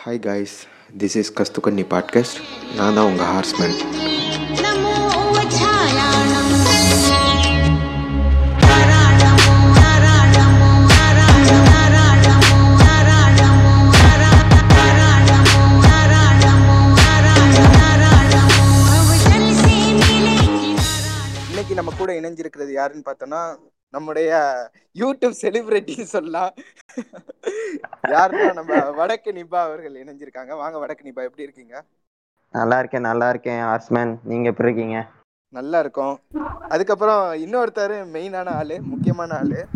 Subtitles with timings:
[0.00, 0.56] Hi guys
[0.98, 2.38] this is கஸ்துகன்னி podcast
[2.76, 3.76] நான் தான் உங்கள் ஹார்ஸ்மேன்
[21.48, 23.42] இன்னைக்கு நம்ம கூட இணைஞ்சிருக்கிறது யாருன்னு பார்த்தோன்னா
[23.94, 24.30] நம்முடைய
[24.98, 26.52] யூடியூப் செலிபிரிட்டின்னு சொல்லலாம்.
[28.14, 30.56] யாருன்னா நம்ம வடக்கு நிபா அவர்கள் இணைஞ்சிருக்காங்க.
[30.56, 31.84] வாங்க வடக்கு நிபா எப்படி இருக்கீங்க?
[32.54, 34.98] நல்லா இருக்கேன் நல்லா இருக்கேன் ஹார்ஸ்மேன் நீங்க எப்படி இருக்கீங்க?
[35.48, 36.20] நல்லா இருக்கும்.
[36.68, 39.66] அதுக்கப்புறம் இன்னொருத்தர் மெயினான ஆளு முக்கியமான ஆளு.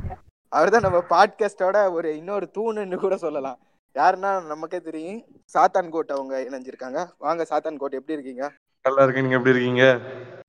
[0.49, 3.59] அவர் தான் நம்ம பாட்காஸ்டோட ஒரு இன்னொரு தூணுன்னு கூட சொல்லலாம்.
[3.95, 5.23] யாருன்னா நமக்கே தெரியும்.
[5.55, 7.09] சாத்தான் கோட் அவங்க இணைஞ்சிருக்காங்க.
[7.19, 8.53] வாங்க சாத்தான் கோட் எப்படி இருக்கீங்க?
[8.85, 9.85] நல்லா இருக்கேன் நீங்க எப்படி இருக்கீங்க?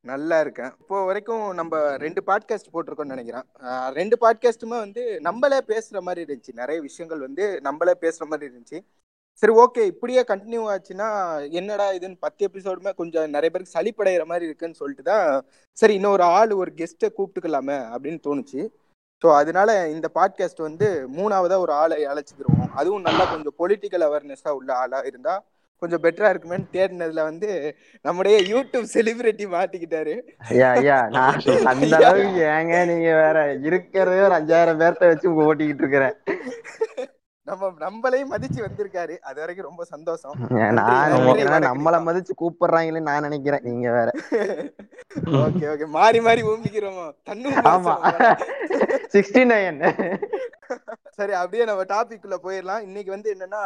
[0.10, 0.72] நல்லா இருக்கேன்.
[0.82, 3.46] இப்போ வரைக்கும் நம்ம ரெண்டு பாட்காஸ்ட் போட்டிருக்கோம்னு நினைக்கிறேன்.
[4.00, 6.54] ரெண்டு பாட்காஸ்ட்டுமே வந்து நம்மளே பேசுற மாதிரி இருந்துச்சு.
[6.62, 8.80] நிறைய விஷயங்கள் வந்து நம்மளே பேசுற மாதிரி இருந்துச்சு.
[9.42, 9.84] சரி ஓகே.
[9.94, 11.08] இப்படியே கண்டினியூ ஆச்சுன்னா
[11.60, 15.28] என்னடா இதுன்னு பத்து எபிசோடுமே கொஞ்சம் நிறைய பேருக்கு சளிப்படைகிற மாதிரி இருக்குன்னு சொல்லிட்டு தான்
[15.78, 18.62] சரி இன்னொரு ஆள் ஒரு கெஸ்ட்டை கூப்பிட்டுக்கலாமே அப்படின்னு தோணுச்சு.
[19.22, 22.72] ஸோ அதனால இந்த பாட்காஸ்ட் வந்து மூணாவதா ஒரு ஆளை அழைச்சிக்கிருவோம்.
[22.80, 25.44] அதுவும் நல்லா கொஞ்சம் பொலிட்டிக்கல் அவேர்னஸாக உள்ள ஆளாக இருந்தால்
[25.82, 27.50] கொஞ்சம் பெட்டரா இருக்குமேன்னு தேடினதுல வந்து
[28.06, 30.16] நம்முடைய யூடியூப் செலிபிரிட்டி மாட்டிக்கிட்டாரு
[30.52, 31.40] ஐயா ஐயா நான்
[31.72, 36.16] அந்த அளவுக்கு ஏங்க நீங்க வேற இருக்கிறதே ஒரு அஞ்சாயிரம் பேர்த்த வச்சு ஓட்டிக்கிட்டு இருக்கிறேன்.
[37.48, 39.18] நம்ம நம்மளையும் மதிச்சு வந்திருக்காரு.
[39.20, 40.34] அது வரைக்கும் ரொம்ப சந்தோஷம்.
[40.72, 41.12] நான்.
[41.66, 44.10] நம்மள மதிச்சு கூப்பிடுறாங்களேன்னு நான் நினைக்கிறேன் நீங்க வேற.
[45.44, 45.86] Okay okay.
[45.88, 47.14] மாறி மாறி ஊம்பிக்கிறோம்?
[47.30, 47.94] தன்னு ஆமா.
[49.14, 49.80] சிக்ஸ்டி நைன்
[51.10, 52.82] சரி அப்படியே நம்ம டாபிக் குள்ள போயிடலாம்.
[52.82, 53.62] இன்னைக்கு வந்து என்னன்னா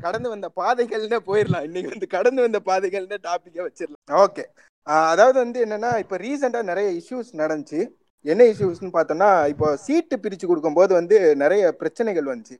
[0.00, 1.62] கடந்து வந்த பாதைகள்னு போயிடலாம்.
[1.62, 4.02] இன்னைக்கு வந்து கடந்து வந்த பாதைகள்னு டாபிக்கை வச்சிடலாம்.
[4.24, 4.44] ஓகே.
[4.82, 7.80] அதாவது வந்து என்னன்னா இப்போ ரீசெண்டா நிறைய இஷ்யூஸ் நடந்துச்சு.
[8.24, 12.56] என்ன இஷ்யூஸ்னு பார்த்தோம்னா இப்போ சீட்டு பிரிச்சு கொடுக்கும்போது வந்து நிறைய பிரச்சனைகள் வந்துச்சு.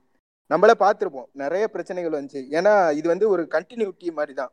[0.51, 1.29] நம்மளே பார்த்துருப்போம்.
[1.41, 2.39] நிறைய பிரச்சனைகள் வந்துச்சு.
[2.57, 4.51] ஏன்னா இது வந்து ஒரு கண்டினியூட்டி மாதிரி தான்.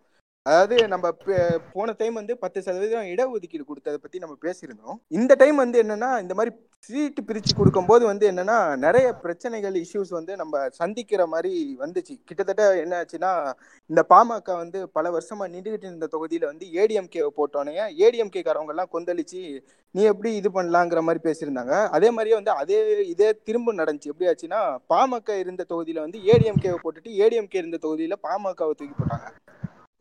[0.49, 4.95] அதாவது நம்ம பே- போன டைம் வந்து பத்து சதவீதம் இடஒதுக்கீடு கொடுத்ததை பத்தி நம்ம பேசியிருந்தோம்.
[5.09, 10.37] இந்த டைம் வந்து என்னன்னா இந்த மாதிரி சீட்டு பிரிச்சு கொடுக்கும்போது வந்து என்னன்னா நிறைய பிரச்சனைகள் இஷ்யூஸ் வந்து
[10.37, 12.21] நம்ம சந்திக்கிற மாதிரி வந்துச்சு.
[12.25, 13.53] கிட்டத்தட்ட என்ன ஆச்சுன்னா
[13.87, 19.63] இந்த பாமக வந்து பல வருஷமா நின்றுகிட்டு இருந்த தொகுதியில வந்து ஏடிஎம்கே போட்டோன்னே ஏடிஎம்கே காரவங்க எல்லாம் கொந்தளிச்சு
[19.91, 21.89] நீ எப்படி இது பண்ணலாங்கிற மாதிரி பேசியிருந்தாங்க.
[21.89, 24.11] அதே மாதிரியே வந்து அதே இதே திரும்ப நடந்துச்சு.
[24.15, 29.48] எப்படி ஆச்சுன்னா பாமக இருந்த தொகுதியில வந்து ஏடிஎம்கேவை போட்டுட்டு ஏடிஎம்கே இருந்த தொகுதியில பாமகவை தூக்கி போட்டாங்க.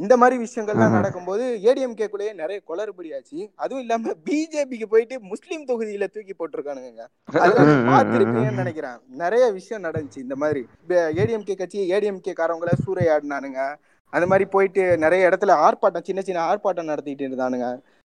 [0.04, 0.96] இந்த மாதிரி விஷயங்கள்லாம்.
[0.96, 3.40] நடக்கும்போது ஏடிஎம்கே குள்ளேயே நிறைய குளறுபடி ஆச்சு.
[3.64, 7.06] அதுவும் இல்லாம பிஜேபிக்கு போயிட்டு முஸ்லீம் தொகுதியில தூக்கி போட்டிருக்கானுங்க
[7.92, 8.98] பார்த்திருப்பீங்கன்னு நினைக்கிறேன்.
[9.24, 10.62] நிறைய விஷயம் நடந்துச்சு இந்த மாதிரி.
[11.22, 13.62] ஏடிஎம்கே கட்சி ஏடிஎம்கே காரவங்கள சூறையாடினானுங்க.
[14.14, 17.70] அந்த மாதிரி போயிட்டு நிறைய இடத்துல ஆர்ப்பாட்டம் சின்ன சின்ன ஆர்ப்பாட்டம் நடத்திட்டு இருந்தானுங்க.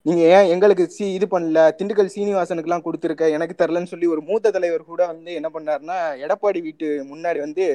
[0.07, 1.61] நீங்க ஏன் எங்களுக்கு சி இது பண்ணல?
[1.79, 6.89] திண்டுக்கல் சீனிவாசனுக்குலாம் கொடுத்துருக்க எனக்கு தரலன்னு சொல்லி ஒரு மூத்த தலைவர் கூட வந்து என்ன பண்ணாருன்னா எடப்பாடி வீட்டு
[7.13, 7.67] முன்னாடி வந்து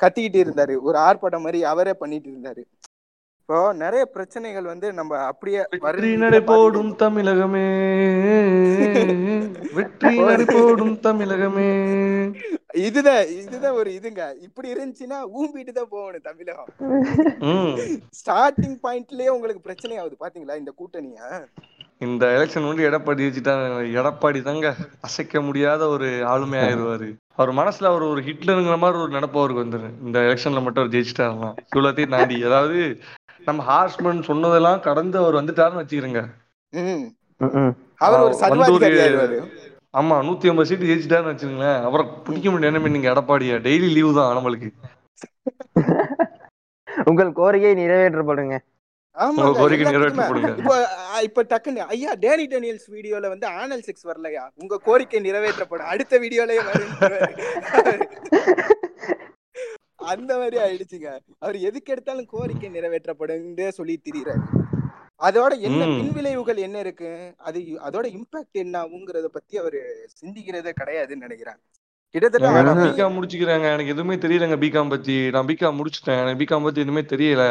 [0.00, 0.74] கத்திக்கிட்டு இருந்தாரு.
[0.88, 2.62] ஒரு ஆர்ப்பாட்டம் மாதிரி அவரே பண்ணிட்டு இருந்தாரு.
[3.48, 7.66] இப்போ நிறைய பிரச்சனைகள் வந்து நம்ம அப்படியே வெற்றி நடை போடும் தமிழகமே.
[9.76, 11.68] வெற்றி நடை போடும் தமிழகமே.
[12.86, 14.22] இதுதான் இதுதான் ஒரு இதுங்க.
[14.46, 16.72] இப்படி இருந்துச்சுன்னா ஊம்பிட்டு தான் போகணும் தமிழகம்.
[18.20, 21.20] ஸ்டார்டிங் பாயிண்ட்லயே உங்களுக்கு பிரச்சனை ஆகுது பாத்தீங்களா இந்த கூட்டணிய?
[22.00, 23.54] இந்த எலெக்ஷன் வந்து எடப்பாடி வச்சுட்டா
[24.00, 24.72] எடப்பாடி தாங்க
[25.08, 27.08] அசைக்க முடியாத ஒரு ஆளுமை ஆயிடுவாரு.
[27.38, 31.52] அவர் மனசுல அவர் ஒரு ஹிட்லருங்கிற மாதிரி ஒரு நினப்பு அவருக்கு வந்துரு இந்த எலெக்ஷன்ல மட்டும் அவர் ஜெயிச்சிட்டாருன்னா.
[31.70, 32.80] இவ்வளோத்தையும் தாண்டி அதாவது
[33.46, 36.22] நம்ம ஹார்ஸ்மன் சொன்னதெல்லாம் கடந்து அவர் வந்துட்டாருன்னு வச்சுக்கிறேங்க.
[36.72, 37.04] ம்
[37.40, 37.72] ம், ம்.
[38.04, 38.34] அவர் ஒரு
[39.94, 43.56] ஆமா நூத்தி ஐம்பது சீட்டு ஜெயிச்சிட்டாருன்னு வச்சுங்களேன் அவரை பிடிக்க முடியும் என்ன நீங்க எடப்பாடியா.
[43.66, 44.70] டெய்லி லீவு தான் நம்மளுக்கு.
[47.10, 48.56] உங்கள் கோரிக்கை நிறைவேற்றப்படுங்க
[51.26, 54.42] இப்ப டக்குன்னு ஐயா டேனி டேனியல்ஸ் வீடியோல வந்து ஆனல் சிக்ஸ் வரலையா?
[54.62, 55.90] உங்க கோரிக்கை நிறைவேற்றப்படும்.
[55.92, 56.92] அடுத்த வீடியோலயே வரும்
[60.12, 61.10] அந்த மாதிரி ஆயிடுச்சுங்க.
[61.44, 64.44] அவர் எதுக்கு எடுத்தாலும் கோரிக்கை நிறைவேற்றப்படும்னு சொல்லி திரியிறாரு.
[65.20, 65.82] அதோட என்ன.
[65.98, 67.10] பின்விளைவுகள் என்ன இருக்கு?
[67.48, 67.58] அது
[67.88, 69.80] அதோட இம்பாக்ட் என்ன ஆகுங்கிறத பத்தி அவரு
[70.20, 71.60] சிந்திக்கிறதே கிடையாதுன்னு நினைக்கிறேன்
[72.14, 73.66] கிட்டத்தட்ட பிகாம் முடிச்சுக்கிறேங்க.
[73.72, 75.16] எனக்கு எதுவுமே தெரியலங்க பிகாம் பத்தி.
[75.30, 76.20] நான் பிகாம் முடிச்சிட்டேன்.
[76.22, 77.44] எனக்கு பிகாம் பத்தி எதுவுமே தெரியல.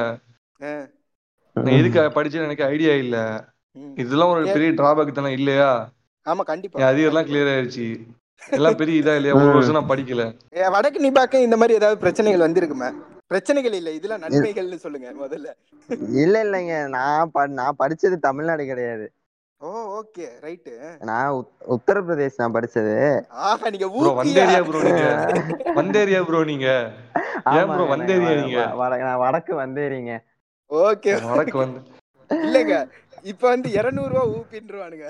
[1.79, 3.17] எதுக்கு படிச்சேன்னு எனக்கு ஐடியா இல்ல.
[4.01, 5.71] இதெல்லாம் ஒரு பெரிய டிராபேக் தானே இல்லையா?
[6.25, 6.79] ஆமா கண்டிப்பா.
[6.79, 7.87] என் அதிகம்லாம் கிளியர் ஆயிருச்சு
[8.41, 9.35] எல்லாம் பெரிய இதா இல்லையா?
[9.35, 10.23] ஒரு வருஷம் நான் படிக்கல.
[10.71, 12.89] வடக்கு நிபாக்க இந்த மாதிரி ஏதாவது பிரச்சனைகள் வந்திருக்குமே?
[13.27, 15.47] பிரச்சனைகள் இல்ல இதெல்லாம் நன்மைகள்னு சொல்லுங்க முதல்ல.
[16.15, 16.87] இல்ல இல்லைங்க.
[16.87, 19.05] நான் நான் படிச்சது தமிழ்நாடு கிடையாது.
[19.61, 20.73] Oh okay right.
[21.01, 22.95] நான் உத்- உத்தரப்பிரதேஷ் நான் படிச்சது.
[23.45, 25.05] ஆஹா நீங்க ப்ரோ வந்தேரியா ப்ரோ நீங்க.
[25.75, 26.67] வந்தேரியா ப்ரோ நீங்க.
[27.49, 28.59] ஏன் bro ஆமாங்க, வந்தேரியா நான் நீங்க?
[29.03, 30.13] நான் வடக்கு வந்தேரிங்க.
[30.71, 31.81] ஓகே வடக்கு வந்து
[32.29, 32.75] இல்லங்க.
[33.23, 35.07] இப்ப வந்து 200 ரூபா ஊப்பின்றுவானுங்க.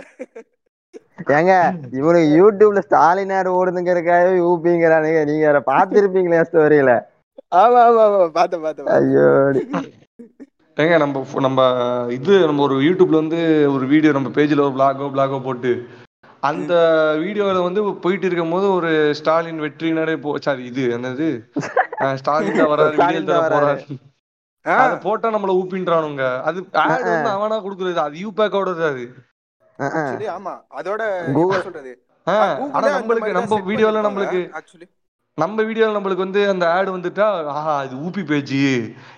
[1.35, 1.53] ஏங்க
[1.99, 5.21] இவனுக்கு யூடியூப்ல ஸ்டாலினார் ஓடுதுங்கிறதுக்காகவே யூபிங்கிறானுங்க.
[5.29, 6.93] நீங்க வேற பாத்திருப்பீங்களே ஸ்டோரியில.
[7.61, 8.19] ஆமா ஆமா ஆமா.
[8.37, 9.07] பார்த்தேன் பார்த்தேன் பார்த்தேன்.
[9.09, 9.27] ஐயோ.
[10.77, 11.59] ஏங்க நம்ம நம்ம
[12.15, 13.39] இது நம்ம ஒரு யூடியூப்ல வந்து
[13.75, 15.71] ஒரு வீடியோ நம்ம பேஜ்ல ஒரு பிளாகோ பிளாகோ போட்டு
[16.43, 16.73] அந்த
[17.21, 18.89] வீடியோல வந்து போயிட்டு இருக்கும் போது ஒரு
[19.19, 21.27] ஸ்டாலின் வெற்றினரே போ சாரி இது என்னது?
[22.19, 23.53] ஸ்டாலின் தான் வராரு தான் தர.
[23.53, 23.85] போறாரு.
[24.65, 26.25] அத போட்டா நம்மள ஊப்பின்றானுங்க.
[26.49, 29.05] அது ஆட் வந்து அவனா குடுக்குறது அது யூபேக்கோட அது.
[30.35, 30.53] ஆமா.
[30.79, 31.01] அதோட
[31.65, 31.93] சொல்றது?
[32.75, 34.87] ஆனா நம்மளுக்கு நம்ம வீடியோல நம்மளுக்கு actually.
[35.37, 38.53] நம்ம வீடியோல நம்மளுக்கு வந்து அந்த ஆட் வந்துட்டா ஆஹா இது ஊப்பி பேஜ்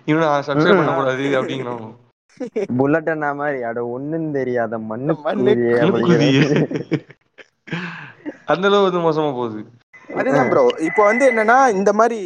[0.09, 1.85] இவனை சப்ஸ்கிரைப் பண்ணக்கூடாது அப்படிங்கிறோம்.
[2.79, 5.13] புல்லட் அண்ணா மாதிரி அட ஒண்ணும் தெரியாத மண்ணு
[8.51, 9.59] அந்த அளவு வந்து மோசமா போகுது.
[10.19, 12.19] அதுதான் ப்ரோ இப்போ வந்து என்னன்னா இந்த மாதிரி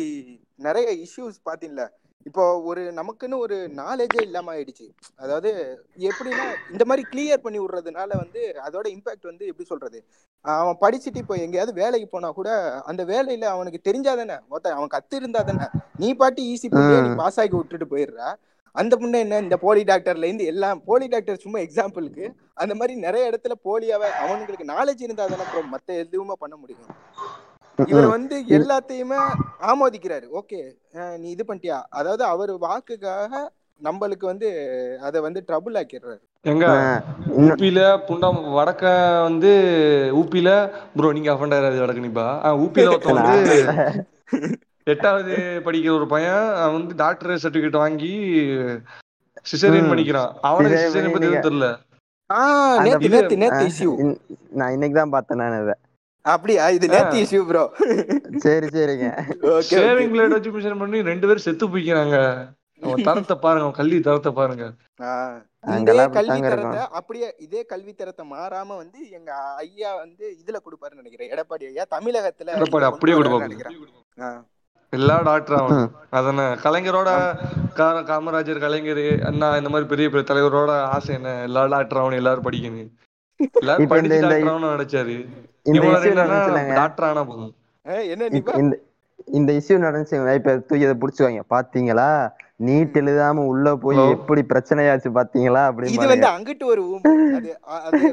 [0.60, 1.86] நிறைய இஷ்யூஸ் பாத்தீங்களா
[2.26, 4.86] இப்போ ஒரு நமக்குன்னு ஒரு நாலேஜே இல்லாம ஆயிடுச்சு.
[5.24, 5.50] அதாவது
[6.10, 10.00] எப்படின்னா இந்த மாதிரி கிளியர் பண்ணி விடுறதுனால வந்து அதோட இம்பாக்ட் வந்து எப்படி சொல்றது?
[10.46, 12.50] அவன் படிச்சுட்டு இப்போ எங்கேயாவது வேலைக்கு போனா கூட
[12.92, 15.68] அந்த வேலையில அவனுக்கு தெரிஞ்சாதானே மொத்தம் அவன் கத்து இருந்தா தானே?
[16.04, 18.22] நீ பாட்டி ஈஸி பண்ணி நீ பாஸ் ஆகி விட்டுட்டு போயிடுற.
[18.76, 22.26] அந்த முன்ன என்ன இந்த போலி டாக்டர்ல இருந்து எல்லாம் போலி டாக்டர் சும்மா எக்ஸாம்பிளுக்கு
[22.64, 26.92] அந்த மாதிரி நிறைய இடத்துல போலியாவே அவனுங்களுக்கு நாலேஜ் இருந்தா தானே ப்ரோ மத்த எதுவுமே பண்ண முடியும்.
[27.88, 29.18] இவர் வந்து எல்லாத்தையுமே
[29.72, 30.26] ஆமோதிக்கிறாரு.
[30.40, 30.60] ஓகே.
[31.18, 31.80] நீ இது பண்ணிட்டியா?
[31.92, 33.34] அதாவது அவர் வாக்குக்காக
[33.82, 34.48] நம்மளுக்கு வந்து
[35.02, 36.22] அதை வந்து ட்ரபுள் ஆக்கிடுறாரு.
[36.46, 36.66] எங்க?
[37.42, 38.86] ஊப்பில புண்டா வடக்க
[39.24, 39.52] வந்து
[40.12, 40.50] ஊப்பில
[40.96, 42.28] ப்ரோ நீங்க அஃபண்ட் வடக்கு நிப்பா.
[42.64, 43.58] ஊப்பில ஒருத்தன் வந்து
[44.88, 45.34] எட்டாவது
[45.66, 48.14] படிக்கிற ஒரு பையன் அவன் வந்து டாக்டர் சர்டிபிகேட் வாங்கி
[49.46, 49.92] சிசரியன்.
[49.92, 50.32] பண்ணிக்கிறான்.
[50.50, 51.70] அவனுக்கு சிசரியன் பத்தி தெரியல.
[54.60, 55.76] நான் இன்னைக்கு தான் பார்த்தேன் நான் இதை.
[56.26, 56.64] அப்படியா?
[56.78, 57.64] இது நேத்து இஷ்யூ ப்ரோ
[58.46, 59.08] சரி சரிங்க.
[59.58, 62.18] ஓகே ஷேவிங் பிளேட் வச்சு மிஷன் பண்ணி ரெண்டு பேரும் செத்து போய்க்கிறாங்க.
[62.86, 64.66] அவன் தரத்தை பாருங்க கல்வி தரத்தை பாருங்க.
[65.80, 66.80] இதே கல்வி தரத்தை.
[67.00, 69.32] அப்படியே இதே கல்வி தரத்தை மாறாம வந்து எங்க
[69.66, 71.32] ஐயா வந்து இதுல கொடுப்பாருன்னு நினைக்கிறேன்.
[71.36, 73.48] எடப்பாடி ஐயா தமிழகத்துல எடப்பாடி அப்படியே கொடுப்பாரு.
[73.50, 73.78] நினைக்கிறேன்.
[74.94, 75.86] எல்லா டாக்டர் அவன்.
[76.18, 77.10] அதானே கலைஞரோட
[78.10, 81.30] காமராஜர் கலைஞர் அண்ணா இந்த மாதிரி பெரிய பெரிய தலைவரோட ஆசை என்ன?
[81.50, 82.90] எல்லா டாக்டர் அவனு எல்லாரும் படிக்கணும்.
[83.42, 84.40] இந்த-
[86.26, 86.74] நினைச்சாரு.
[86.74, 87.56] டாக்டர் ஆனா போதும்.
[87.84, 92.32] என்ன இஷ்யூ நடந்துச்சுங்களா இப்ப தூக்கி புடிச்சுவாங்க பாத்தீங்களா?
[92.66, 93.98] நீட் எழுதாம உள்ள போய்?
[94.10, 96.28] எப்படி பிரச்சனையாச்சு பாத்தீங்களா அப்படின்னு இது வந்து.
[96.28, 97.00] அங்கிட்டு ஒரு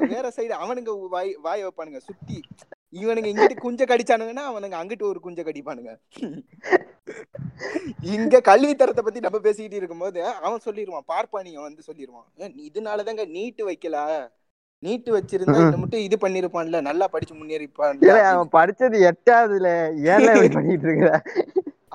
[0.00, 1.98] வேற சைடு அவனுங்க வாய் வாய் வைப்பானுங்க.
[1.98, 2.40] சுத்தி.
[2.92, 5.96] இவனுங்க இங்கிட்டு குஞ்ச கடிச்சானுங்கன்னா அவனுங்க அங்கிட்டு ஒரு குஞ்ச கடிப்பானுங்க.
[8.00, 11.00] இங்க கல்வி தரத்தை பத்தி நம்ம பேசிக்கிட்டு இருக்கும்போது அவன் சொல்லிடுவான்.
[11.06, 12.32] பார்ப்பானியன் வந்து சொல்லிடுவான்.
[12.34, 14.28] "ஏன், இதனாலதாங்க நீட்டு வைக்கல.
[14.82, 18.20] நீட்டு வச்சிருந்தா இந்த மட்டும் இது பண்ணிருப்பான்ல நல்லா படிச்சு அப்படின்னு.
[18.32, 19.70] அவன் படிச்சது எட்டாவதுல
[20.26, 21.10] இப்படி பண்ணிட்டு இருக்கிற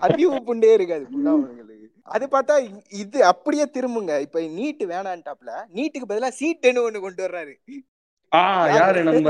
[0.06, 1.06] அறிவு புண்டே இருக்காது
[2.16, 2.56] அது பார்த்தா
[3.02, 4.14] இது அப்படியே திரும்புங்க.
[4.26, 7.54] இப்ப நீட் வேணான்ட்டாப்ல நீட்டுக்கு பதிலா சீட்டுன்னு ஒண்ணு கொண்டு வர்றாரு.
[8.32, 8.42] ஆ
[8.80, 9.30] யாரு நம்ம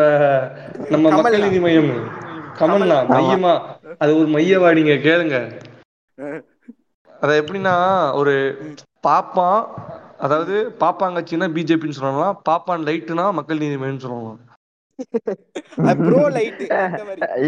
[0.93, 1.11] நம்ம.
[1.15, 1.91] மக்கள் நீதி மையம்?
[2.59, 2.97] கமல்னா.
[3.13, 3.53] மையமா?
[4.01, 5.37] அது ஒரு மையவாடிங்க கேளுங்க.
[7.23, 7.75] அத எப்படின்னா
[8.21, 8.33] ஒரு
[9.07, 9.61] பாப்பான்
[10.23, 12.35] அதாவது பாப்பாங்கச்சின்னா பிஜேபின்னு சொல்லலாம்.
[12.49, 14.41] பாப்பான் லைட்னா மக்கள் நீதி மையம்னு சொல்லலாம்.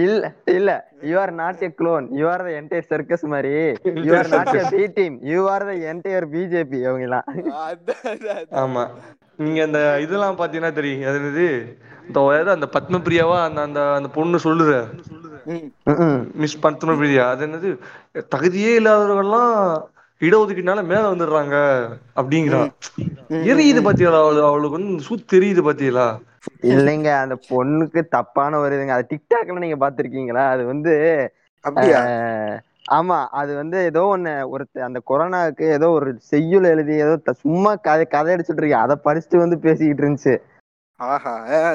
[0.03, 0.23] இல்ல
[0.55, 0.69] இல்ல.
[1.09, 3.53] You are not a clone you are the entire circus மாதிரி.
[4.07, 7.27] You are not a B team you are the entire BJP அவங்க எல்லாம்.
[8.63, 8.83] ஆமா.
[9.39, 11.05] நீங்க அந்த இதெல்லாம் பாத்தீங்கன்னா தெரியும்.
[11.09, 11.47] அது என்னது?
[12.39, 14.71] ஏதோ அந்த பத்மபிரியாவா அந்த அந்த அந்த பொண்ணு சொல்லுற.
[16.41, 17.23] மிஸ் பத்மபிரியா.
[17.33, 17.69] அது என்னது?
[18.33, 19.55] தகுதியே இல்லாதவர்கள்லாம்
[20.21, 21.55] இடஒதுக்கீடுனால மேல வந்துடுறாங்க
[22.15, 22.71] அப்படிங்கிறான்
[23.49, 26.07] எரியுது பாத்தீங்களா அவளு அவளுக்கு வந்து சூத் தெரியுது பாத்தீங்களா
[26.71, 28.95] இல்லைங்க அந்த பொண்ணுக்கு தப்பான ஒரு இதுங்க.
[28.95, 30.43] அது டிக்டாக்ல நீங்க பாத்திருக்கீங்களா?
[30.53, 30.93] அது வந்து
[32.95, 38.05] ஆமா அது வந்து ஏதோ ஒண்ணு ஒரு அந்த கொரோனாவுக்கு ஏதோ ஒரு செய்யுள் எழுதி ஏதோ சும்மா கதை
[38.09, 40.35] கதை அடிச்சுட்டு இருக்கேன் அதை படிச்சுட்டு வந்து பேசிக்கிட்டு இருந்துச்சு.
[40.99, 41.31] ஆஹா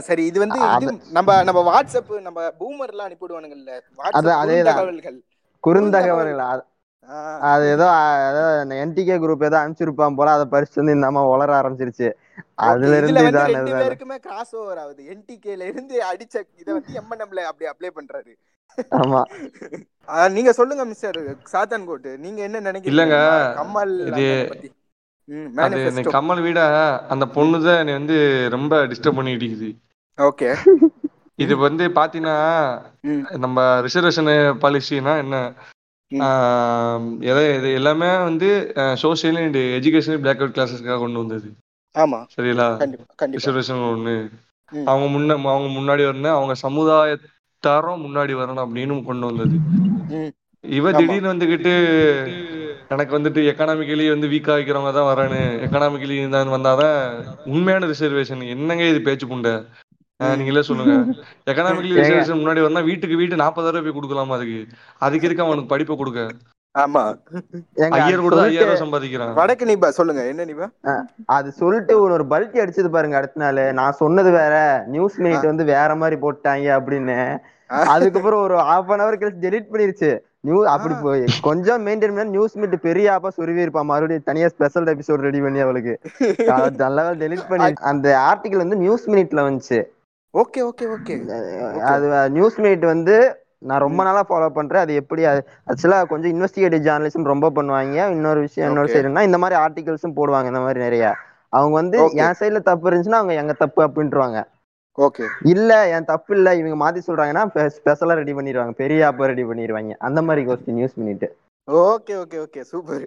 [0.06, 0.86] சரி இது வந்து இது
[1.16, 4.78] நம்ம நம்ம வாட்ஸ்அப் நம்ம பூமர் எல்லாம் அனுப்பிடுவானுங்கல்ல வாட்ஸ்அப் அதேதான்.
[4.78, 5.18] குறுந்தகவல்கள்.
[5.64, 6.42] குறுந்தகவல்கள்
[7.14, 7.84] அது- ஏதோ
[8.28, 12.12] ஏதோ என்டிகே குரூப் ஏதோ அனுப்பிச்சிருப்பான் போல அதை படிச்சுட்டு வந்து இந்த அம்மா உளர ஆரம்பிச்சிருச்சு.
[12.12, 12.12] okay,
[12.54, 13.74] அதுல இருந்து ரெண்டு.
[13.74, 15.02] பேருக்குமே கிராஸ் ஓவர் ஆகுது.
[15.02, 18.36] என்டிகேல இருந்து அடிச்ச இத வந்து எம்என்எம்ல அப்படி அப்ளை பண்றாரு.
[18.90, 19.22] ஆமா.
[20.30, 22.06] நீங்க சொல்லுங்க மிஸ்டர் சாத்தன் கோட்.
[22.18, 22.74] நீங்க என்ன நினைக்கிறீங்க?
[22.74, 24.72] இல்லங்க, கமல் இது- அண்ணனை பத்தி.
[25.24, 26.62] ம் அது கமல் விட
[27.08, 29.76] அந்த பொண்ணு தான் என்னை வந்து ரொம்ப டிஸ்டர்ப் பண்ணிட்டு இருக்குது.
[30.16, 30.56] ஓகே.
[31.34, 32.80] இது வந்து பாத்தீங்கன்னா.
[33.38, 35.52] நம்ம ரிசர்வேஷன் பாலிசினா என்ன?
[36.10, 38.48] ஆஹ் எதை இது எல்லாமே வந்து
[39.02, 41.48] social and educational block out கிளாஸஸ்க்காக கொண்டு வந்தது.
[41.94, 42.18] ஆமா.
[42.34, 42.66] சரிங்களா?
[43.34, 44.14] ரிசர்வேஷன் ஒண்ணு.
[44.86, 49.56] அவங்க முன்ன அவங்க முன்னாடி வரணும் அவங்க சமுதாயத்தாரும் முன்னாடி வரணும் அப்படின்னு கொண்டு வந்தது.
[50.64, 50.86] இவ.
[50.92, 51.74] திடீர்னு வந்துகிட்டு
[52.88, 55.36] எனக்கு வந்துட்டு எக்கனாமிக்கலி வந்து வீக்கா வைக்கிறவங்க தான் வரணும்
[55.66, 56.96] எக்கனாமிக்கலி தான் வந்தாதான்
[57.46, 59.52] உண்மையான ரிசர்வேஷன் என்னங்க இது பேச்சு புண்டை?
[60.20, 60.94] நீங்களே சொல்லுங்க.
[61.50, 62.00] எக்கனாமிக்கலி ஏங்க.
[62.00, 64.66] ரிசர்வேஷன் முன்னாடி வரணும் வீட்டுக்கு வீட்டு நாற்பதாயிரம் போய் கொடுக்கலாமா அதுக்கு?
[64.98, 66.28] அதுக்கு இருக்கு அவனுக்கு படிப்பை கொடுக்க?
[66.78, 67.02] ஆமா.
[67.92, 69.34] ஐயர் கூட ஐயாயிரம் சம்பாதிக்கிறான்.
[69.34, 70.26] வடக்கு நிபா சொல்லுங்க.
[70.26, 70.66] என்ன நிபா?
[71.26, 73.72] அது சொல்லிட்டு ஒரு ஒரு பல்ட்டி அடிச்சது பாருங்க அடுத்த நாள்.
[73.72, 74.84] நான் சொன்னது வேற.
[74.86, 77.18] நியூஸ் மினிட் வந்து வேற மாதிரி போட்டாங்க அப்படின்னு.
[77.70, 80.18] அதுக்கப்புறம் ஒரு ஹாஃப் அன் அவர் கழிச்சு டெலிட் பண்ணிருச்சு.
[80.40, 81.24] நியூ அப்படி போய்.
[81.40, 83.82] கொஞ்சம் மெயின்டைன் பண்ணி நியூஸ் மீட் பெரிய ஆப்பா சொருவி இருப்பா.
[83.82, 86.00] மறுபடியும் தனியா ஸ்பெஷல் எபிசோட் ரெடி பண்ணி அவளுக்கு.
[86.84, 89.80] நல்ல டெலிட் பண்ணி அந்த ஆர்டிகல் வந்து நியூஸ் மினிட்ல வந்துச்சு.
[90.34, 91.14] Okay okay okay.
[91.92, 93.14] அது நியூஸ் மினிட் வந்து
[93.58, 94.80] நான் ரொம்ப நாளா ஃபாலோ பண்றேன்.
[94.80, 95.22] அது எப்படி
[95.70, 98.10] ஆக்சுவலா கொஞ்சம் இன்வெஸ்டிகேட்டிவ் ஜேர்னலிசம் ரொம்ப பண்ணுவாங்க.
[98.10, 98.90] இன்னொரு விஷயம் இன்னொரு.
[98.94, 101.04] சைடுனா இந்த மாதிரி ஆர்டிகல்ஸும் போடுவாங்க இந்த மாதிரி நிறைய.
[101.52, 101.98] அவங்க வந்து.
[102.22, 104.40] என் சைடுல தப்பு இருந்துச்சுன்னா அவங்க எங்க தப்பு அப்படின்ட்டுருவாங்க.
[104.98, 105.24] ஓகே.
[105.52, 107.44] இல்ல என் தப்பு இல்ல இவங்க மாத்தி சொல்றாங்கன்னா
[107.76, 108.70] ஸ்பெஷலா ரெடி பண்ணிடுவாங்க.
[108.82, 109.92] பெரிய ஆப்பா ரெடி பண்ணிடுவாங்க.
[110.08, 111.26] அந்த மாதிரி ghost News Minute
[111.68, 112.60] okay okay okay.
[112.70, 113.04] Super.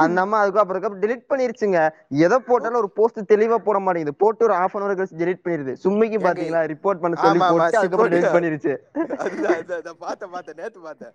[0.00, 1.80] அந்த அம்மா அதுக்கு அப்புறம் டெலிட் பண்ணிருச்சுங்க.
[2.24, 4.14] எதை போட்டாலும் ஒரு போஸ்ட் தெளிவா போட மாட்டேங்குது.
[4.22, 5.74] போட்டு ஒரு ஹாஃப் அன் அவர் கழிச்சு டெலிட் பண்ணிருது.
[5.84, 6.62] சும்மிக்கு பாத்தீங்களா?
[6.72, 8.12] ரிப்போர்ட் பண்ண சொல்லி போட்டு அதுக்கப்புறம்.
[8.14, 8.74] டெலிட் பண்ணிருச்சு.
[10.06, 11.14] பார்த்தேன் பார்த்தேன் நேத்து பார்த்தேன்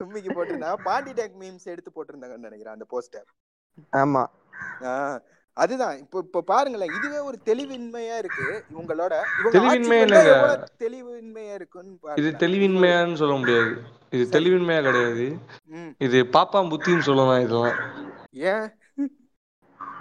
[0.00, 0.78] சும்மிக்கு போட்டிருந்தேன்.
[0.88, 3.28] பாண்டி டேக் மீம்ஸ் எடுத்து போட்டிருந்தாங்கன்னு நினைக்கிறேன் அந்த போஸ்டர்
[4.02, 4.22] ஆமா.
[5.56, 5.98] அதுதான்.
[5.98, 6.92] இப்போ இப்போ பாருங்களேன்.
[6.98, 8.46] இதுவே ஒரு தெளிவின்மையா இருக்கு.
[8.72, 9.14] இவங்களோட
[10.80, 12.28] தெளிவின்மையா இருக்குன்னு இது.
[12.42, 13.72] தெளிவின்மையான்னு சொல்ல முடியாது.
[14.12, 14.24] இது.
[14.36, 15.26] தெளிவின்மையா கிடையாது.
[15.70, 17.76] ம், இது பாப்பான் புத்தின்னு சொல்லலாம் இதெல்லாம்.
[18.52, 18.66] ஏன்?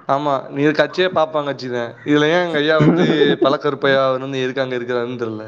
[0.07, 0.35] ஆமா.
[0.49, 1.91] நீ கட்சியே பாப்பான் கட்சி தான்.
[2.05, 3.05] இதுல ஏன் எங்க ஐயா வந்து
[3.43, 5.45] பழக்கருப்பையா வந்து எதுக்கு அங்க இருக்கிறாருன்னு தெரியல.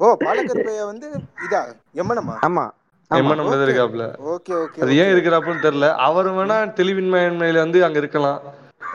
[0.00, 1.08] ஓ பாலக்கருப்பையா வந்து
[1.46, 1.62] இதா?
[1.94, 2.64] எம்மனமா ஆமா.
[3.10, 3.50] எம்மனம்.
[3.66, 4.52] இருக்காப்ல ஓகே.
[4.62, 5.88] ஓகே அது ஏன் இருக்கிறாப்புன்னு தெரியல.
[6.06, 8.40] அவர் வேணா தெளிவின்மையில வந்து அங்க இருக்கலாம்.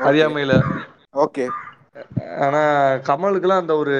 [0.09, 0.53] அறியாமையில.
[1.23, 1.45] ஓகே
[2.45, 2.61] ஆனா
[3.07, 3.95] கமலுக்குலாம் அந்த ஒரு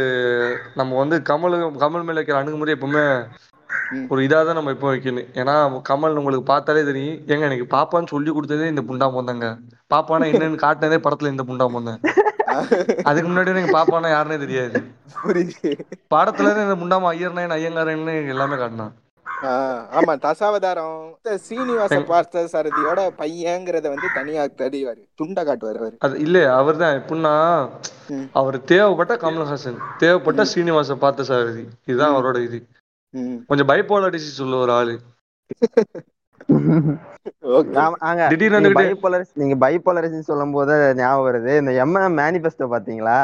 [0.79, 3.05] நம்ம வந்து கமல் கமல் மேல வைக்கிற அணுகுமுறை எப்பவுமே.
[4.11, 5.27] ஒரு இதாக தான் நம்ம இப்போ வைக்கணும்.
[5.41, 5.55] ஏன்னா
[5.89, 7.17] கமல் உங்களுக்கு பார்த்தாலே தெரியும்.
[7.31, 9.47] ஏங்க எனக்கு பாப்பான்னு சொல்லி கொடுத்ததே இந்த புண்டா போந்தாங்க
[9.93, 12.01] பாப்பானா என்னன்னு காட்டினதே படத்துல இந்த புண்டா போந்தேன்
[13.09, 14.79] அதுக்கு முன்னாடி எனக்கு பாப்பானா யாருன்னே தெரியாது.
[16.13, 18.93] படத்துல இந்த முண்டாம ஐயர்னே ஐயங்காரன்னு எல்லாமே காட்டினான்.
[19.97, 20.97] ஆமா தசாவதாரம்.
[21.43, 25.95] ஸ்ரீனிவாச பார்த்த சாரதியோட பையங்கிறத வந்து தனியா தெரிவாரு துண்டா காட்டுவாரு அவரு.
[25.99, 27.33] அது இல்ல அவர்தான் எப்படின்னா
[28.09, 28.27] ம்.
[28.33, 31.63] அவர் தேவைப்பட்ட கமல்ஹாசன் தேவைப்பட்ட ஸ்ரீனிவாச பார்த்த சாரதி.
[31.85, 32.59] இதுதான் அவரோட இது.
[33.49, 34.95] கொஞ்சம் பைப்போலர் டிசீஸ் உள்ள ஒரு ஆளு.
[39.39, 41.51] நீங்க பைபோலரிசம் சொல்லும் போது ஞாபகம் வருது.
[41.61, 43.19] இந்த எம்எம் மேனிபெஸ்டோ பாத்தீங்களா?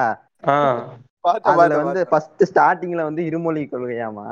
[1.51, 2.01] அதுல வந்து.
[2.07, 4.27] ஃபர்ஸ்ட் ஸ்டார்டிங்ல வந்து இருமொழி கொள்கையாமா?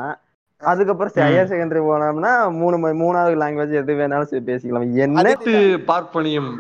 [0.62, 4.88] அதுக்கப்புறம் ஹையர் செகண்டரி போனோம்னா மூணு மூணாவது லாங்குவேஜ் எது வேணாலும் சரி பேசிக்கலாம்.
[5.06, 5.36] என்ன
[5.92, 6.52] பார்ப்பனியம்.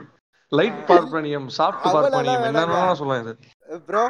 [0.52, 2.46] Light பார்ப்பனியம் soft பார்ப்பனியம்.
[2.50, 3.34] என்னென்ன சொல்லலாம் இது.
[3.88, 4.04] ப்ரோ.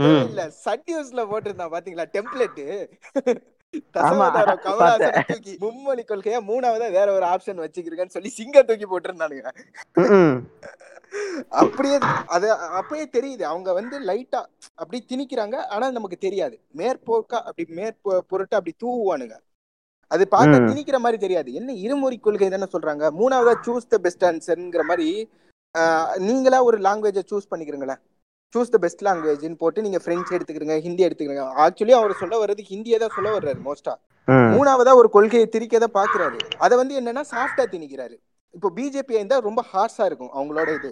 [0.00, 2.06] பேர் இல்ல சன் நியூஸ்ல போட்டிருந்தான் பாத்தீங்களா?
[2.16, 2.62] டெம்ப்ளேட்
[5.62, 9.50] மும்மொழி கொள்கையா மூணாவதா வேற ஒரு ஆப்ஷன் வச்சுக்கிறேன்னு சொல்லி சிங்க தூக்கி போட்டிருந்தானுங்க.
[11.62, 11.96] அப்படியே
[12.36, 12.46] அது
[12.80, 13.44] அப்பயே தெரியுது.
[13.52, 14.40] அவங்க வந்து லைட்டா
[14.80, 15.56] அப்படி திணிக்கிறாங்க.
[15.74, 16.56] ஆனா நமக்கு தெரியாது.
[16.80, 19.36] மேற்போக்கா அப்படி மேற்பொ பொருட்டு அப்படி தூவுவானுங்க.
[20.10, 20.56] அது பார்க்க.
[20.70, 21.50] திணிக்கிற மாதிரி தெரியாது.
[21.60, 23.04] என்ன இருமொழி கொள்கை தானே சொல்றாங்க?
[23.20, 25.08] மூணாவதா சூஸ் த பெஸ்ட் ஆன்சர்ங்கிற மாதிரி
[26.26, 28.00] நீங்களா ஒரு லாங்குவேஜை சூஸ் பண்ணிக்கிறீங்களேன்.
[28.54, 31.46] சூஸ் த பெஸ்ட் லாங்குவேஜ்னு போட்டு நீங்க பிரெஞ்சு எடுத்துக்கிறீங்க ஹிந்தி எடுத்துக்கிறீங்க.
[31.64, 33.94] ஆக்சுவலி அவர் சொல்ல வர்றது ஹிந்தியை தான் சொல்ல வர்றாரு மோஸ்டா.
[34.52, 38.14] மூணாவதா ஒரு கொள்கையை திரிக்க தான் பாக்குறாரு அதை வந்து என்னன்னா சாஃப்டா திணிக்கிறாரு.
[38.56, 40.90] இப்போ பிஜேபி இருந்தா ரொம்ப ஹார்ஷா இருக்கும் அவங்களோட இது.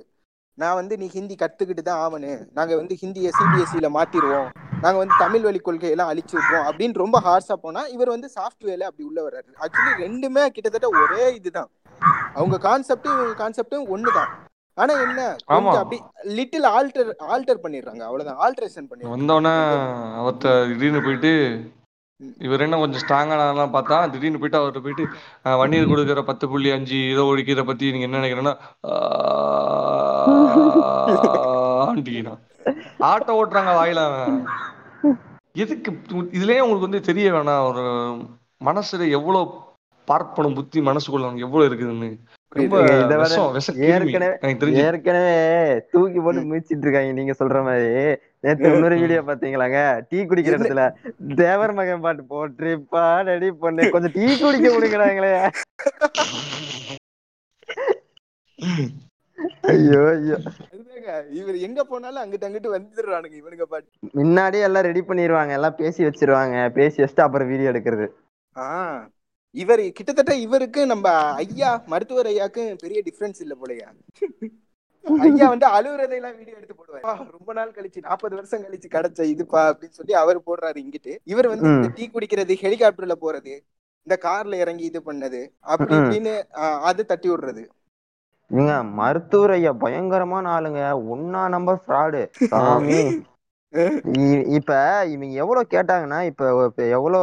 [0.58, 4.48] நான் வந்து நீ ஹிந்தி கத்துக்கிட்டு தான் ஆவனு நாங்க வந்து ஹிந்தியை சிபிஎஸ்சியில மாத்திருவோம்.
[4.82, 9.04] நாங்க வந்து தமிழ் வழி கொள்கையெல்லாம் அழிச்சு விட்டுருவோம் அப்படின்னு ரொம்ப ஹார்ஷா போனா இவர் வந்து சாஃப்ட்வேர்ல அப்படி
[9.08, 9.48] உள்ள வர்றாரு.
[9.62, 11.70] ஆக்சுவலி ரெண்டுமே கிட்டத்தட்ட ஒரே இதுதான்.
[12.34, 14.30] அவங்க கான்செப்டும் இவங்க கான்செப்டும் ஒண்ணுதான்.
[14.78, 15.20] ஆனா என்ன.
[15.46, 15.98] கொஞ்சம் அப்படி
[16.38, 18.02] லிட்டில் ஆல்டர் ஆல்டர் பண்ணிடுறாங்க.
[18.08, 18.40] அவ்வளவுதான்.
[18.44, 19.14] ஆல்டரேஷன் பண்ணிடுறாங்க.
[19.16, 19.54] வந்தோடனே
[20.20, 21.32] அவர்கிட்ட திடீர்னு போயிட்டு
[22.40, 25.04] இவர் என்ன கொஞ்சம் ஸ்ட்ராங்கானதெல்லாம் பார்த்தா திடீர்னு போயிட்டு அவர்கிட்ட போயிட்டு
[25.44, 28.54] அஹ், வன்னியர் கொடுக்குற பத்து புள்ளி அஞ்சு இதை ஒழிக்கிற பத்தி நீங்க என்ன நினைக்கிறேன்னா
[31.84, 32.34] ஆண்டினா
[33.06, 34.02] ஆட்டோ ஓட்டுறாங்க வாயில
[35.56, 35.90] எதுக்கு
[36.32, 37.64] இதுலயே உங்களுக்கு வந்து தெரிய வேணாம்.
[37.70, 37.82] ஒரு
[38.60, 39.50] மனசுல எவ்வளவு
[40.08, 42.08] பார்ப்பனும் புத்தி மனசுக்குள்ள எவ்வளவு இருக்குதுன்னு.
[44.82, 45.34] ஏற்கனவே
[45.92, 47.90] தூக்கி போட்டு மிதிச்சிட்டு இருக்காங்க நீங்க சொல்ற மாதிரி.
[48.40, 49.78] நேத்து இன்னொரு வீடியோ பாத்தீங்களாங்க?
[50.08, 50.56] டீ குடிக்கிற?
[50.58, 50.84] இடத்துல
[51.36, 53.84] தேவர் மகன் பாட்டு போட்டு பாடடி பொண்ணு.
[53.90, 55.34] கொஞ்சம் டீ குடிக்க முடியுங்கிறாங்களே
[59.70, 60.36] ஐயோ ஐயோ.
[61.38, 63.88] இவர் எங்க போனாலும் அங்கிட்டு அங்கிட்டு வந்துடுறானுங்க இவனுங்க பாட்டு.
[64.18, 68.06] முன்னாடியே எல்லாம் ரெடி பண்ணிடுவாங்க எல்லாம் பேசி வச்சிருவாங்க பேசி வச்சுட்டு அப்புறம் வீடியோ எடுக்கிறது.
[68.56, 68.68] ஆ.
[69.54, 71.06] இவர் கிட்டத்தட்ட இவருக்கு நம்ம
[71.42, 73.88] ஐயா மருத்துவர் ஐயாக்கு பெரிய டிஃபரன்ஸ் இல்ல போலயா?
[75.26, 77.02] ஐயா வந்து அழுகுறதையெல்லாம் வீடியோ எடுத்து போடுவாரு.
[77.02, 81.14] "அப்பா, ரொம்ப நாள் கழிச்சு நாற்பது வருஷம் கழிச்சு கிடைச்ச இதுப்பா அப்படின்னு சொல்லி அவர் போடுறாரு இங்கிட்டு.
[81.24, 83.54] இவர் வந்து டீ குடிக்கிறது ஹெலிகாப்டர்ல போறது
[84.06, 85.40] இந்த கார்ல இறங்கி இது பண்ணது
[85.72, 85.94] அப்படி.
[85.96, 86.34] இப்படின்னு
[86.90, 87.64] அது தட்டி விடுறது.
[88.96, 90.80] மருத்துவர் ஐயா பயங்கரமான ஆளுங்க.
[91.12, 93.02] ஒன்னா நம்பர் ஃப்ராடு சாமி.
[94.58, 94.72] இப்ப
[95.12, 96.42] இவங்க எவ்வளவு கேட்டாங்கன்னா இப்ப
[96.96, 97.20] எவ்வளவு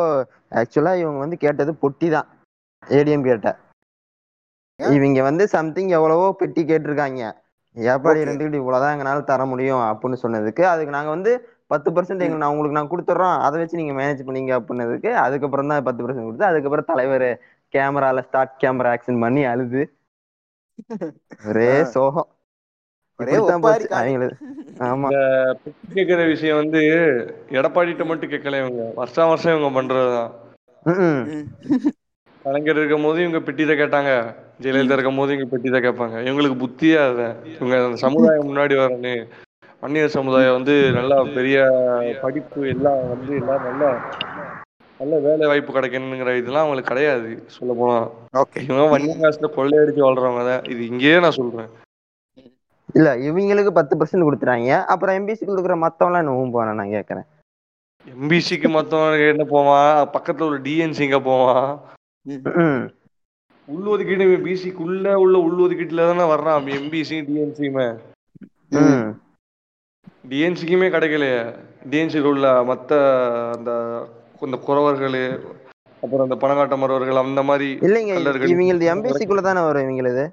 [0.59, 2.27] ஆக்சுவலா இவங்க வந்து கேட்டது பொட்டி தான்
[2.83, 3.49] ஏடிஎம் கேட்ட.
[4.79, 7.21] இவங்க வந்து சம்திங் எவ்வளவோ பெட்டி கேட்டிருக்காங்க.
[7.77, 8.23] ஏப்பாடி Okay.
[8.25, 11.31] இருந்துகிட்டு இவ்வளவுதான் எங்களால தர முடியும் அப்படின்னு சொன்னதுக்கு அதுக்கு நாங்க வந்து
[11.71, 15.85] பத்து பர்சன்ட் எங்க நான் உங்களுக்கு நான் கொடுத்துட்றோம் அதை வச்சு நீங்க மேனேஜ் பண்ணீங்க அப்படின்னதுக்கு அதுக்கப்புறம் தான்
[15.87, 17.27] பத்து பர்சன்ட் கொடுத்து அதுக்கப்புறம் தலைவர்
[17.73, 19.81] கேமரால ஸ்டார்ட் கேமரா ஆக்ஷன் பண்ணி அழுது.
[21.47, 21.67] ஒரே.
[21.93, 22.29] சோகம்.
[25.95, 26.81] கேட்கிற விஷயம் வந்து
[27.59, 28.83] எடப்பாடிட்ட மட்டும் கேட்கல இவங்க.
[28.99, 30.31] வருஷம் வருஷம் இவங்க பண்றதுதான்.
[32.45, 34.11] கலைஞர் இருக்கும் போது இவங்க பெட்டி தான் கேட்டாங்க.
[34.63, 36.17] ஜெயலலிதா இருக்கும் போது இவங்க பெட்டி தான் கேட்பாங்க.
[36.27, 37.01] இவங்களுக்கு புத்தியா
[37.55, 39.23] இவங்க அந்த சமுதாயம் முன்னாடி வரணும்.
[39.83, 41.57] வன்னியர் சமுதாயம் வந்து நல்லா பெரிய
[42.23, 43.83] படிப்பு எல்லாம் வந்து எல்லாம் நல்ல
[44.99, 47.29] நல்ல வேலை வாய்ப்பு கிடைக்கணுங்கிற இதெல்லாம் அவங்களுக்கு கிடையாது.
[47.57, 47.99] சொல்ல போனா.
[48.41, 48.59] ஓகே.
[48.69, 50.65] இவங்க வன்னியர் காசுல கொள்ளையடிச்சு வாழ்றவங்க தான்.
[50.73, 51.69] இது இங்கேயே நான் சொல்றேன்.
[52.93, 57.27] இல்ல இவங்களுக்கு பத்து பர்சன்ட் கொடுத்துறாங்க அப்புறம் எம்பிசி கொடுக்குற மத்தவங்க என்ன போன நான் கேக்குறேன்.
[58.09, 60.07] எம்பிசிக்கு மொத்தம் என்ன போவான்?
[60.07, 61.79] பக்கத்துல ஒரு டிஎன்சி இங்க போவான்.
[62.27, 62.89] ம்ம்.
[63.73, 66.75] உள்ஒதுக்கீடு பிசிக்குள்ள உள்ள உள்ஒதுக்கீட்டுல தானே வர்றான்.
[66.77, 67.87] எம்பிசி டிஎன்சியுமே.
[70.29, 71.41] டிஎன்சிக்குமே கிடைக்கலையே.
[71.89, 73.01] டிஎன்சியில் உள்ள மற்ற
[73.57, 73.71] அந்த
[74.41, 75.19] இந்த குறவர்கள்
[76.03, 78.13] அப்புறம் அந்த பணக்காட்ட மறவர்கள் அந்த மாதிரி இல்லைங்க.
[78.53, 80.25] இவங்களது எம்பிசிக்குள்ள தானே வரும் இவங்களது?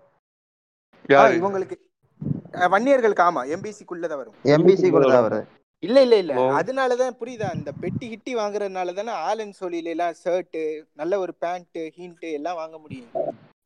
[1.08, 1.76] இவங்களுக்கு
[2.70, 4.36] வன்னியர்களுக்கு ஆமா எம்பிசிக்குள்ளதான் வரும்.
[4.52, 5.44] எம்பிசிக்குள்ள தான் வருது
[5.82, 6.34] இல்ல இல்ல இல்ல.
[6.58, 7.48] அதனாலதான் புரியுதா?
[7.54, 10.58] இந்த பெட்டி கிட்டி வாங்குறதுனால தானே ஆலன் சொல்லில எல்லாம் ஷர்ட்
[10.92, 13.10] நல்ல ஒரு பேண்ட் ஹீண்ட் எல்லாம் வாங்க முடியும்.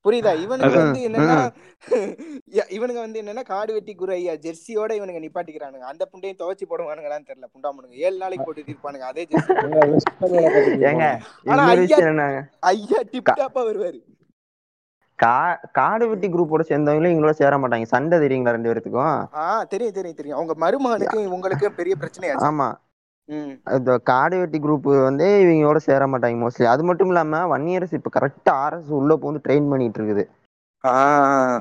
[0.05, 0.33] புரியுதா?
[0.41, 1.37] இவனுங்க அது- வந்து என்னன்னா
[2.57, 5.87] ய- இவனுங்க வந்து என்னன்னா காடு வெட்டி குறையா ஜெர்சியோட இவனுங்க நிப்பாட்டிக்கிறானுங்க.
[5.87, 9.53] அந்த புண்டையும் துவைச்சு போடுவானுங்களான்னு தெரியல புண்டாமனுங்க ஏழு நாளைக்கு போட்டு இருப்பானுங்க அதே ஜெர்சி.
[10.85, 11.05] ஏங்க
[11.47, 14.01] ஆனா ஐயா- ஐயா டிப் டாப்பா வருவாரு.
[15.21, 15.35] கா
[15.73, 17.89] காடு வெட்டி குரூப்போட சேர்ந்தவங்களும் இவங்களோட சேர மாட்டாங்க.
[17.89, 19.17] சண்டை தெரியுங்களா ரெண்டு பேர்த்துக்கும்?
[19.37, 20.39] ஆ தெரியும் தெரியும் தெரியும்.
[20.39, 22.49] அவங்க மருமகனுக்கும் இவங்களுக்கும் பெரிய பிரச்சனையாச்சு.
[22.49, 22.69] ஆமா.
[23.77, 28.13] இந்த காடு வெட்டி குரூப் வந்து இவங்களோட சேர மாட்டாங்க மோஸ்ட்லி அது மட்டும் இல்லாம ஒன் இயர்ஸ் இப்ப
[28.17, 30.25] கரெக்டா ஆர்எஸ் உள்ள போந்து ட்ரெயின் பண்ணிட்டு இருக்குது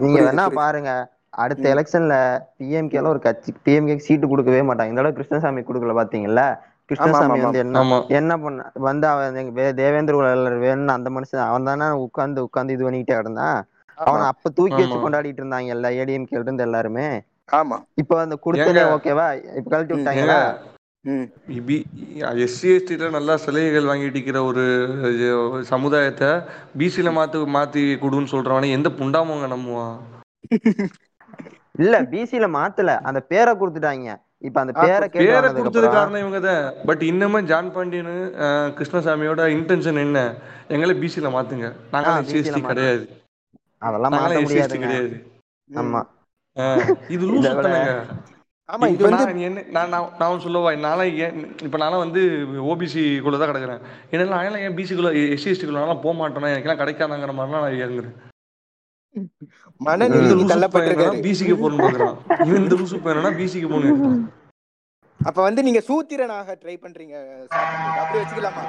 [0.01, 0.44] நீங்க வேணா.
[0.60, 0.92] பாருங்க.
[1.38, 1.66] அடுத்த.
[1.74, 2.16] எலெக்ஷன்ல
[2.60, 4.91] பிஎம்கேல ஒரு கட்சி பிஎம்கே சீட்டு கொடுக்கவே மாட்டாங்க.
[4.91, 6.43] இந்த தடவை கிருஷ்ணசாமி கொடுக்கல பாத்தீங்கல்ல?
[6.89, 7.82] கிருஷ்ணசாமி வந்து என்ன
[8.19, 10.30] என்ன பண்ண வந்து அவன் எங்க தேவேந்திர குல
[10.65, 13.60] வேணும்னு அந்த மனுஷன் அவன் தானே உட்காந்து உட்காந்து இது பண்ணிக்கிட்டே கிடந்தான்.
[13.97, 14.97] அவனை அப்ப தூக்கி வச்சு.
[15.04, 17.08] கொண்டாடிட்டு இருந்தாங்க எல்லா ஏடிஎம்கே இருந்து எல்லாருமே.
[17.60, 17.78] ஆமா.
[18.02, 18.84] இப்ப அந்த கொடுத்தனே?
[18.95, 19.28] ஓகேவா?
[19.60, 20.39] இப்ப கழட்டி விட்டாங்களா?
[22.43, 24.63] எஸ்சி எஸ்டில நல்லா சலுகைகள் வாங்கிட்டு இருக்கிற ஒரு
[25.69, 26.30] சமுதாயத்தை
[26.80, 29.95] பிசில மாத்து மாத்தி கொடுன்னு சொல்றவனே எந்த புண்டாமவங்க நம்புவான்
[31.80, 32.93] இல்ல பிசில மாத்தல.
[33.08, 34.10] அந்த பேரை கொடுத்துட்டாங்க.
[34.41, 38.13] இப்ப அந்த பேரை பேரை கொடுத்தது காரணம் இவங்க தான் பட் இன்னமும் ஜான் பாண்டியனு
[38.78, 40.19] கிருஷ்ணசாமியோட இன்டென்ஷன் என்ன?
[40.69, 41.67] எங்களை பிசில மாத்துங்க.
[41.93, 42.71] நாங்க ஆ, எஸ்சி BC ல எஸ்டி மாத்து.
[42.71, 43.04] கிடையாது.
[43.82, 44.88] அதெல்லாம் மாத்த முடியாதுங்க.
[44.88, 45.17] கிடையாது.
[45.69, 46.02] ஆமா.
[47.08, 47.93] இது இதை லூசு விட தானேங்க
[48.69, 52.21] ஆமா இது வந்து நான் என்ன நான் நான் சொல்லவா நான்லாம் ஏன் இப்ப நான்லாம் வந்து
[52.71, 53.82] ஓபிசி குள்ள தான் கிடக்குறேன்.
[54.12, 57.80] ஏன்னா நான் ஏன் பிசி குள்ள எஸ்சி எஸ்டி குள்ள நான்லாம் போக மாட்டேனா எனக்கெல்லாம் கிடைக்காதாங்கிற மாதிரிலாம் நான்
[57.82, 58.15] இறங்குறேன்.
[60.13, 61.56] லூசு தள்ளப்பட்டிருக்காரு பிசிக்கு
[62.48, 64.22] இவன் இந்த லூசு பையனா பிசிக்கு போகணும்
[65.19, 67.15] அப்ப வந்து நீங்க சூத்திரனாக ட்ரை பண்றீங்க
[67.50, 67.98] சாத்தன்குடி.
[68.02, 68.62] அப்படி வச்சுக்கலாமா?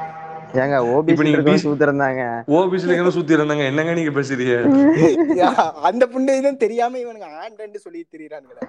[0.63, 2.23] ஏங்க ஓபிசி நீங்க BC சூத்திரந்தாங்க
[2.59, 3.65] ஓபிசில எங்க சுத்தி இருந்தாங்க?
[3.71, 4.55] என்னங்க நீங்க பேசுறீங்க?
[5.91, 8.67] அந்த புண்டை இதுவும் தெரியாம இவனுங்க ஆண்டன்னு சொல்லி திரியறானுங்களே.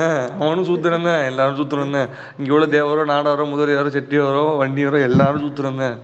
[0.00, 1.22] ஆஹ் அவனும் சூத்திரம் தான்.
[1.30, 2.08] எல்லாரும் சூத்திரம் தான்.
[2.40, 5.98] இங்க உள்ள தேவரோ நாடாரோ முதலியாரோ செட்டியாரோ வண்டியாரோ எல்லாரும் சூத்திரம் தான்.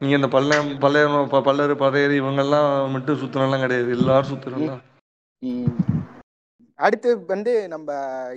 [0.00, 3.90] நீங்க இந்த பல்லம் பல்லையர் ப- பல்லரு பறையர் இவங்க எல்லாம் மட்டும் சுத்திரம் எல்லாம் கிடையாது.
[3.96, 4.82] எல்லாரும் தான்
[5.42, 5.74] ம்.
[6.78, 7.88] அடுத்து வந்து நம்ம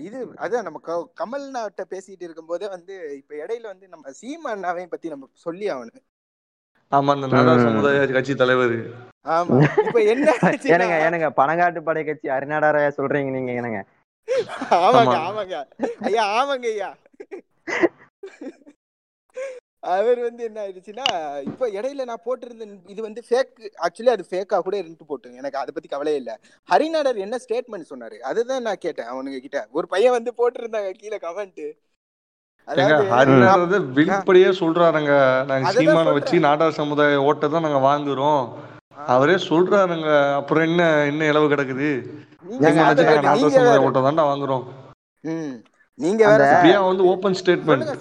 [0.01, 5.29] இது அதான் நம்ம க- கமல்நாட்ட பேசிட்டு இருக்கும்போதே வந்து இப்ப இடையில வந்து நம்ம சீமானாவையும் பத்தி நம்ம
[5.43, 6.01] சொல்லி அவனு
[6.91, 7.65] ஆமா அந்த நாடார் ம்.
[7.67, 8.75] சமுதாய கட்சி தலைவர்.
[9.29, 9.57] ஆமா.
[9.83, 10.27] இப்ப என்ன
[10.73, 13.81] ஏனுங்க ஏனுங்க பனங்காட்டு படை கட்சி அரிநாடாரையா சொல்றீங்க நீங்க என்னங்க?
[14.79, 15.23] ஆமாங்க ஆமா.
[15.23, 15.55] ஆமாங்க.
[16.07, 16.91] ஐயா ஆமாங்க ஐயா.
[19.91, 21.05] அவர் வந்து என்ன ஆயிடுச்சுன்னா
[21.49, 25.71] இப்ப இடையில நான் போட்டிருந்த இது வந்து ஃபேக் ஆக்சுவலி அது ஃபேக்கா கூட இருந்து போட்டு எனக்கு அதை
[25.75, 26.31] பத்தி கவலையே இல்ல.
[26.69, 28.17] ஹரிநாடர் என்ன ஸ்டேட்மெண்ட் சொன்னாரு?
[28.29, 31.63] அதுதான் நான் கேட்டேன் அவனுங்க கிட்ட ஒரு பையன் வந்து போட்டிருந்தாங்க கீழே கமெண்ட்
[33.97, 35.13] வெளிப்படையே சொல்றாருங்க.
[35.49, 36.13] நாங்க சீமானை.
[36.17, 38.43] வச்சு நாடார் சமுதாய ஓட்டை தான் நாங்க வாங்குறோம்.
[39.13, 40.09] அவரே சொல்றாருங்க.
[40.39, 41.89] அப்புறம் என்ன என்ன இளவு கிடக்குது?
[42.79, 43.83] நாடார் சமுதாய.
[43.87, 44.63] ஓட்டை தான்டா வாங்குறோம்.
[45.99, 46.23] நீங்க
[46.89, 47.91] வந்து ஓபன் ஸ்டேட்மெண்ட்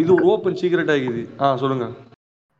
[0.00, 1.22] இது ஒரு ஓபன் சீக்ரெட் ஆகிது.
[1.42, 1.86] ஆ சொல்லுங்க.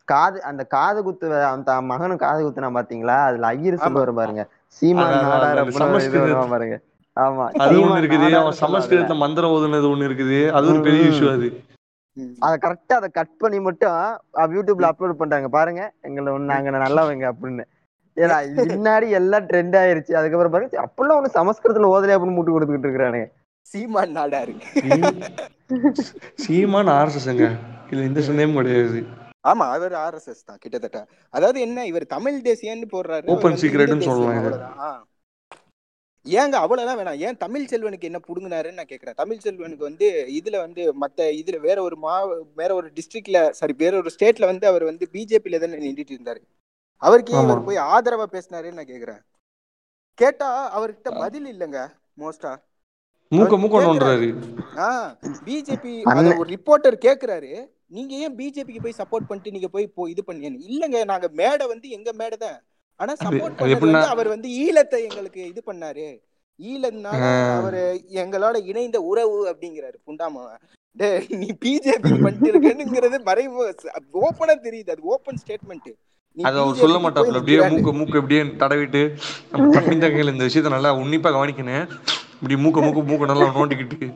[0.09, 3.17] காது அந்த காது குத்து அந்த மகனும் காது குத்துனா பாத்தீங்களா?
[3.29, 3.85] அதுல ஐயர் ஆமா.
[3.87, 4.43] சொல்லுவாரு பாருங்க.
[4.77, 6.77] சீமான் நாடார் அப்படின்னு ஒரு இது வருவான் பாருங்க.
[7.17, 8.25] ஆமா சீமான் இருக்குது.
[8.25, 8.65] நாடார்னு அவன் சொல்லுவாரு.
[8.65, 10.39] சமஸ்கிருதத்துல மந்திரம் ஓதுனது ஒண்ணு இருக்குது.
[10.59, 11.05] அது ஒரு பெரிய.
[11.13, 11.49] இஷ்யூ அது.
[12.47, 13.97] அத கரெக்டா அதை கட் பண்ணி மட்டும்
[14.57, 17.65] யூடியூப்ல அப்லோட் பண்றாங்க பாருங்க எங்களை ஒண்ணு நாங்க நல்லவங்க அப்படின்னு.
[18.17, 18.37] ஏன்னா
[18.71, 20.13] பின்னாடி எல்லாம் ட்ரெண்ட் ஆயிருச்சு.
[20.19, 23.29] அதுக்கப்புறம் பாருங்க அப்பெல்லாம் ஒண்ணு சமஸ்கிருதத்துல ஓதலை அப்படின்னு மூட்டு கொடுத்துக்கிட்டு இருக்கிறானுங்க.
[23.71, 24.55] சீமான் நாடாரு.
[26.45, 27.47] சீமான் ஆர்எஸ்எஸ்ங்க.
[27.89, 29.01] இதுல எந்த சந்தேகமும் கிடையாது.
[29.51, 31.01] ஆமா அவர் ஆர்எஸ்எஸ் தான் கிட்டத்தட்ட.
[31.37, 33.27] அதாவது என்ன இவர் தமிழ் தேசியன்னு போடுறாரு.
[33.27, 35.05] இந்து ன்னு தேசியம், சொல்லலாம்.
[36.27, 37.19] ஏங்க அவ்வளவுதான் வேணாம்.
[37.27, 39.19] ஏன் தமிழ் செல்வனுக்கு என்ன புடுங்கினாருன்னு நான் கேக்குறேன்.
[39.21, 40.07] தமிழ் செல்வனுக்கு வந்து
[40.39, 42.15] இதுல வந்து மத்த இதுல வேற ஒரு மா
[42.61, 46.43] வேற ஒரு டிஸ்ட்ரிக்ட்ல சாரி வேற ஒரு ஸ்டேட்ல வந்து அவர் வந்து பிஜேபியில தானே நின்றுட்டு இருந்தாரு.
[47.03, 47.33] அவருக்கு.
[47.45, 49.23] இவர் போய் ஆதரவா பேசினாருன்னு நான் கேக்குறேன்.
[50.19, 50.49] கேட்டா
[50.79, 51.81] அவர்கிட்ட பதில் இல்லைங்க
[52.23, 52.53] மோஸ்டா
[53.35, 54.29] மூக்க மூக்க நோண்டுறாரு.
[55.47, 55.93] பிஜேபி.
[56.41, 57.51] ஒரு ரிப்போர்ட்டர் கேக்குறாரு.
[57.97, 62.11] நீங்க ஏன் பிஜேபிக்கு போய் சப்போர்ட் பண்ணிட்டு நீங்க போய் இது பண்ணீங்க இல்லங்க நாங்க மேடை வந்து எங்க
[62.21, 62.59] மேடை தான்.
[63.01, 66.07] ஆனா சப்போர்ட் பண்ணது அவர் வந்து ஈழத்தை எங்களுக்கு இது பண்ணாரு.
[66.59, 67.23] ஈழம்னால.
[67.59, 67.83] அவரு
[68.23, 70.63] எங்களோட இணைந்த உறவு அப்படிங்கிறாரு புண்டாமவன்
[71.41, 73.65] நீ பிஜேபி பண்ணிட்டு இருக்கேனுங்கிறது மறைவு.
[74.27, 75.91] ஓப்பனா தெரியுது அது ஓப்பன் ஸ்டேட்மெண்ட்
[76.37, 79.03] அது அவர் சொல்ல மாட்டாப்ல அப்படியே மூக்க மூக்க அப்படியே தடவிட்டு
[79.53, 81.87] நம்ம தமிழ் இந்த விஷயத்த நல்லா உன்னிப்பா கவனிக்கணும்.
[82.41, 84.09] இப்படி மூக்க மூக்க மூக்க நல்லா நோண்டிக்கிட்டு.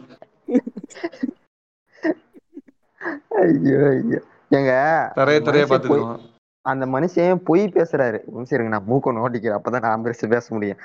[3.42, 4.20] ஐயோ ஐயோ.
[4.56, 4.72] ஏங்க
[5.18, 6.24] தரைய அந்த தரைய மனுஷன் போய் பாத்துக்கலாம்
[6.70, 8.18] அந்த மனுஷன் பொய் பேசுறாரு.
[8.54, 9.59] இருங்க நான் மூக்க நோண்டிக்கிறேன்.
[9.59, 10.80] அப்பதான் நான் பேச பேச முடியும்.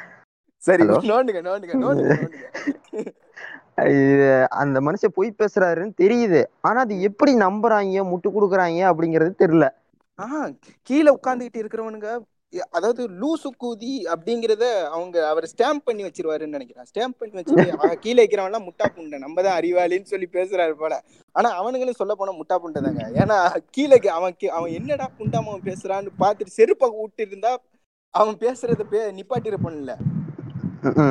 [0.63, 0.84] சரி?
[1.12, 1.74] நோண்டுங்க நோண்டுங்க
[4.62, 6.41] அந்த மனுஷன் பொய் பேசுறாருன்னு தெரியுது.
[6.67, 9.67] ஆனா அது எப்படி நம்புறாங்க முட்டு கொடுக்குறாங்க அப்படிங்கறது தெரியல.
[10.24, 10.41] ஆஹா
[10.88, 12.10] கீழே உட்கார்ந்துகிட்டு இருக்கிறவனுங்க
[12.72, 16.86] அதாவது லூசு கூதி அப்படிங்கறத அவங்க அவர் ஸ்டாம்ப் பண்ணி வச்சிருவாருன்னு நினைக்கிறேன்.
[16.86, 19.18] ஸ்டாம்ப் பண்ணி வச்சுட்டு ஆ, கீழே இருக்கிறவன் எல்லாம் முட்டா புண்டை.
[19.18, 20.96] நம்ம தான் அறிவாளின்னு சொல்லி பேசுறாரு போல.
[21.36, 23.06] ஆனா அவனுங்களும் சொல்ல போனா முட்டா புண்டை தாங்க.
[23.15, 23.38] ஏன்னா
[23.72, 27.54] கீழே அவன் அவன் என்னடா புண்டாம பேசுறான்னு பார்த்துட்டு செருப்பை விட்டு இருந்தா
[28.13, 29.94] அவன் பேசுறத பே நிப்பாட்டிருப்பான்ல.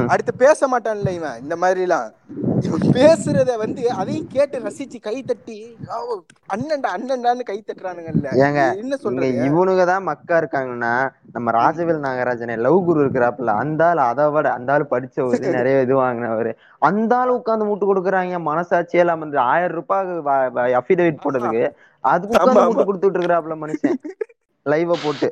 [0.09, 1.39] அடுத்து பேச மாட்டான்ல இவன்.
[1.41, 2.09] இந்த மாதிரி எல்லாம்
[2.43, 2.54] இவன்
[2.95, 5.57] பேசுறத வந்து அதையும் கேட்டு ரசிச்சு கை தட்டி
[5.89, 5.97] "ஆ,
[6.49, 8.29] அண்ணன்டா அண்ணன்டான்னு கை தட்டுறானுங்கல்ல.
[8.45, 10.93] ஏங்க, என்ன சொல்றது இவனுங்க தான் மக்கா இருக்காங்கன்னா
[11.35, 15.23] நம்ம ராஜவேல் நாகராஜனே லவ் குரு இருக்கிறாப்புல அந்த ஆள் அதை விட அந்த ஆள் படிச்சவரு
[15.57, 16.53] நிறைய இது வாங்கினவரு.
[16.83, 18.13] அந்த ஆள் உட்கார்ந்து முட்டு கொடுக்குறாங்க
[18.49, 20.13] மனசாட்சியே இல்லாம இந்த ஆயிரம் ரூபாய்
[20.81, 21.65] அஃபிடேவிட் போட்டதுக்கு
[22.05, 22.65] அதுக்கு ஆமா.
[22.69, 23.99] முட்டு கொடுத்துட்டு இருக்கிறாப்புல மனுஷன்.
[24.67, 25.29] லைவ போட்டு.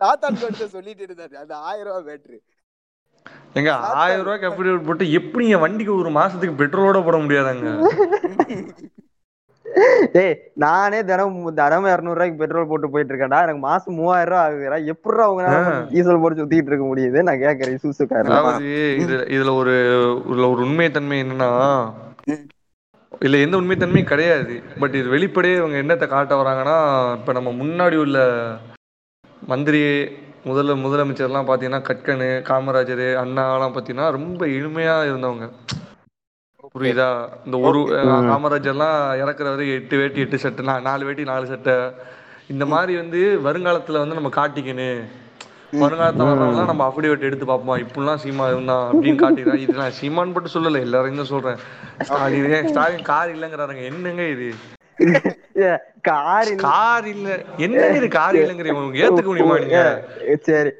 [0.00, 2.38] கொடுத்த சொல்லிட்டு இருந்தாரு அது ஆயிரம் ரூபாய் பேட்டரி
[3.58, 7.68] எங்க ஆயிரம் ரூபாய்க்கு அஃபிடேவிட் போட்டு எப்படி என் வண்டிக்கு ஒரு மாசத்துக்கு பெட்ரோலோட போட முடியாதாங்க?
[10.20, 14.78] ஏய் நானே தினம் தினமும் இருநூறு ரூபாய்க்கு பெட்ரோல் போட்டு போயிட்டு இருக்கேன்டா எனக்கு மாசம் மூவாயிரம் ரூபாய் ஆகுதுடா.
[14.92, 15.44] எப்படிடா அவங்க
[15.92, 17.18] டீசல் போட்டு சுத்திட்டு இருக்க முடியுது?
[17.28, 18.30] நான் கேக்குறேன் சூசுக்காரன்.
[18.32, 18.68] அதாவது
[19.02, 19.74] இது இதுல ஒரு
[20.30, 21.50] இதுல ஒரு உண்மைத்தன்மை என்னன்னா
[23.22, 24.54] இல்ல எந்த உண்மைத்தன்மையும் கிடையாது.
[24.80, 26.78] பட் இது வெளிப்படையே இவங்க என்னத்தை காட்ட வராங்கன்னா
[27.18, 28.18] இப்ப நம்ம முன்னாடி உள்ள
[29.42, 29.82] மந்திரி
[30.48, 35.46] முதல்ல முதலமைச்சர்லாம் பாத்தீங்கன்னா கட்கனு காமராஜர் அண்ணாலாம் பாத்தீங்கன்னா ரொம்ப எளிமையா இருந்தவங்க.
[36.74, 37.08] புரியுதா?
[37.46, 37.80] இந்த ஒரு
[38.30, 41.76] காமராஜர்லாம் இறக்குறவரு எட்டு வேட்டி எட்டு சட்டை நாலு வேட்டி நாலு சட்டை
[42.52, 45.02] இந்த மாதிரி வந்து வருங்காலத்துல வந்து நம்ம காட்டிக்கணும்.
[45.82, 47.78] வருங்காலத்துல வர்றவங்கலாம் நம்ம அஃபிடேவிட் எடுத்து பார்ப்போம்?
[47.84, 49.64] இப்படிலாம் சீமா இருந்தான் அப்படின்னு காட்டிக்கிறேன்.
[49.64, 51.58] இது நான் சீமான் மட்டும் சொல்லல எல்லாரையும் தான் சொல்றேன்.
[52.08, 53.84] ஸ்டாலின் ஸ்டாலின் கார் இல்லைங்கிறாருங்க.
[53.92, 54.48] என்னங்க இது?
[56.04, 57.28] கார் கார் இல்ல.
[57.58, 59.80] என்னங்க இது கார் இல்லைங்கிறீங்க உங்களுக்கு ஏத்துக்க முடியுமா நீங்க?
[60.46, 60.70] சரி.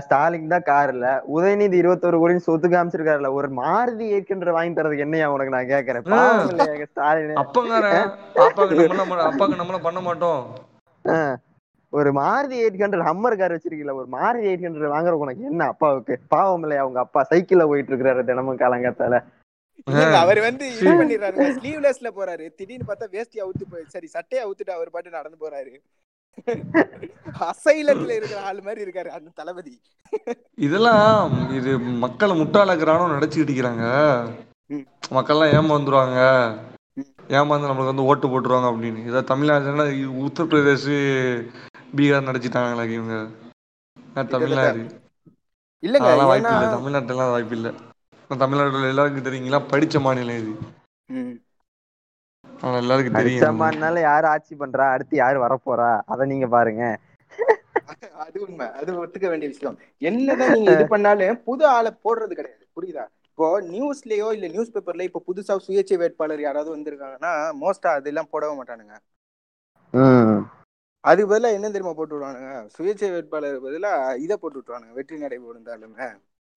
[0.00, 1.06] ஸ்டாலின் தான் கார் இல்ல.
[1.34, 6.04] உதயநிதி இருபத்தொரு கோடி சொத்து காமிச்சிருக்காருல்ல ஒரு மாருதி ஏற்கின்ற வாங்கி தரதுக்கு என்னையா உனக்கு நான் கேக்குறேன்?
[6.88, 7.40] ஸ்டாலின்?
[7.42, 7.86] அப்பங்கார
[8.42, 10.42] அப்பாக்கு பண்ண- அப்பாக்கு நம்மளாம் பண்ண மாட்டோம்.
[11.92, 16.14] ஒரு Maruti eight hundred Hummer car வச்சிருக்கீங்களா ஒரு மாருதி எயிட் ஹண்ட்ரட் வாங்குற உனக்கு என்ன அப்பாவுக்கு?
[16.28, 17.20] பாவம் இல்லையா உங்க அப்பா?
[17.30, 19.18] சைக்கிள்ல போயிட்டு இருக்காரு தினமும் காலங்காத்தால.
[20.22, 21.48] அவர் வந்து இது பண்ணிடுறாருங்க.
[21.58, 22.44] ஸ்லீவ்லெஸ்ல போறாரு.
[22.58, 25.74] திடீர்னு பார்த்தா வேஷ்டி அவுத்து போய் சரி சட்டையை அவுத்துட்டு அவர் பாட்டு நடந்து போறாரு.
[27.48, 29.74] அசைலத்துல இருக்கிற ஆள் மாதிரி இருக்காரு அந்த தளபதி.
[30.66, 31.72] இதெல்லாம் இது
[32.04, 33.86] மக்களை முட்டாளாக்குறானோ நடிச்சுக்கிட்டு இருக்கிறாங்க.
[35.16, 36.20] மக்கள்லாம் ஏமாந்துருவாங்க.
[37.38, 39.00] ஏமாந்து நம்மளுக்கு வந்து ஓட்டு போட்டுருவாங்க அப்படின்னு.
[39.10, 39.86] இதை தமிழ்நாடுனா
[40.26, 40.92] உத்தரப்பிரதேஷ்
[41.98, 43.16] பீகார் நடிச்சிட்டாங்களா இவங்க.
[44.14, 44.82] நான் தமிழ்நாடு.
[45.82, 47.72] இல்லங்க அதெல்லாம் ஏன்னா வாய்ப்பு இல்லை தமிழ்நாட்டுலாம் வாய்ப்பு இல்லை
[48.30, 49.60] தமிழ்நாட்டுல எல்லாருக்கும் தெரியுங்களா?
[49.70, 50.52] படிச்ச மாநிலம் இது.
[51.08, 51.36] ம்.
[52.62, 53.60] ஆனா எல்லாருக்கும் தெரியும்.
[53.60, 54.86] அடிச்சம்மானால யாரு ஆட்சி பண்றா?
[54.94, 55.90] அடுத்து யாரு வரப்போறா?
[56.06, 56.82] அத நீங்க பாருங்க.
[58.24, 58.66] அது உண்மை.
[58.78, 59.76] அது ஒத்துக்க வேண்டிய விஷயம்.
[60.02, 62.64] என்னதான் நீங்க இது பண்ணாலும் புது ஆளை போடுறது கிடையாது.
[62.76, 63.04] புரியுதா?
[63.28, 67.32] இப்போ நியூஸ்லயோ இல்ல நியூஸ் பேப்பர்ல இப்ப புதுசா சுயேட்சை வேட்பாளர் யாராவது வந்திருக்காங்கன்னா
[67.62, 68.96] மோஸ்டா அதெல்லாம் போடவே மாட்டானுங்க.
[71.04, 72.48] அதுக்கு பதிலா என்ன தெரியுமா போட்டு விடுவானுங்க?
[72.74, 74.94] சுயேட்சை வேட்பாளர் பதிலா இதை போட்டு விட்டுருவானுங்க.
[74.98, 76.08] வெற்றி நடை போடுந்தாலுமே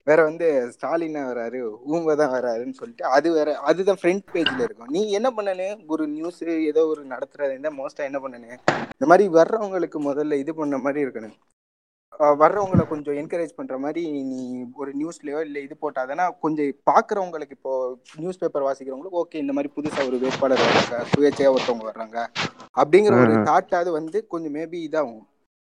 [0.08, 1.60] வேற வந்து ஸ்டாலின் வராரு
[1.92, 4.92] ஊங்க தான் வராருன்னு சொல்லிட்டு அது வேற அதுதான் ஃப்ரண்ட் பேஜ்ல இருக்கும்.
[4.96, 5.68] நீ என்ன பண்ணனு?
[5.94, 6.40] ஒரு நியூஸ்
[6.70, 8.50] ஏதோ ஒரு நடத்துறது இருந்தா மோஸ்டா என்ன பண்ணனு?
[8.96, 11.36] இந்த மாதிரி வர்றவங்களுக்கு முதல்ல இது பண்ண மாதிரி இருக்கணும்.
[12.42, 14.38] வர்றவங்கள கொஞ்சம் என்கரேஜ் பண்ற மாதிரி நீ
[14.80, 17.72] ஒரு நியூஸ்லயோ இல்ல இது போட்டாதானா கொஞ்சம் பாக்குறவங்களுக்கு இப்போ
[18.22, 22.18] நியூஸ் பேப்பர் வாசிக்கிறவங்களுக்கு ஓகே இந்த மாதிரி புதுசா ஒரு வேட்பாளர் வர்றாங்க சுயேட்சையா ஒருத்தவங்க வர்றாங்க
[22.76, 23.34] அப்படிங்கிற ஒரு.
[23.50, 25.22] தாட்டாவது வந்து கொஞ்சம் மேபி இதாகும்.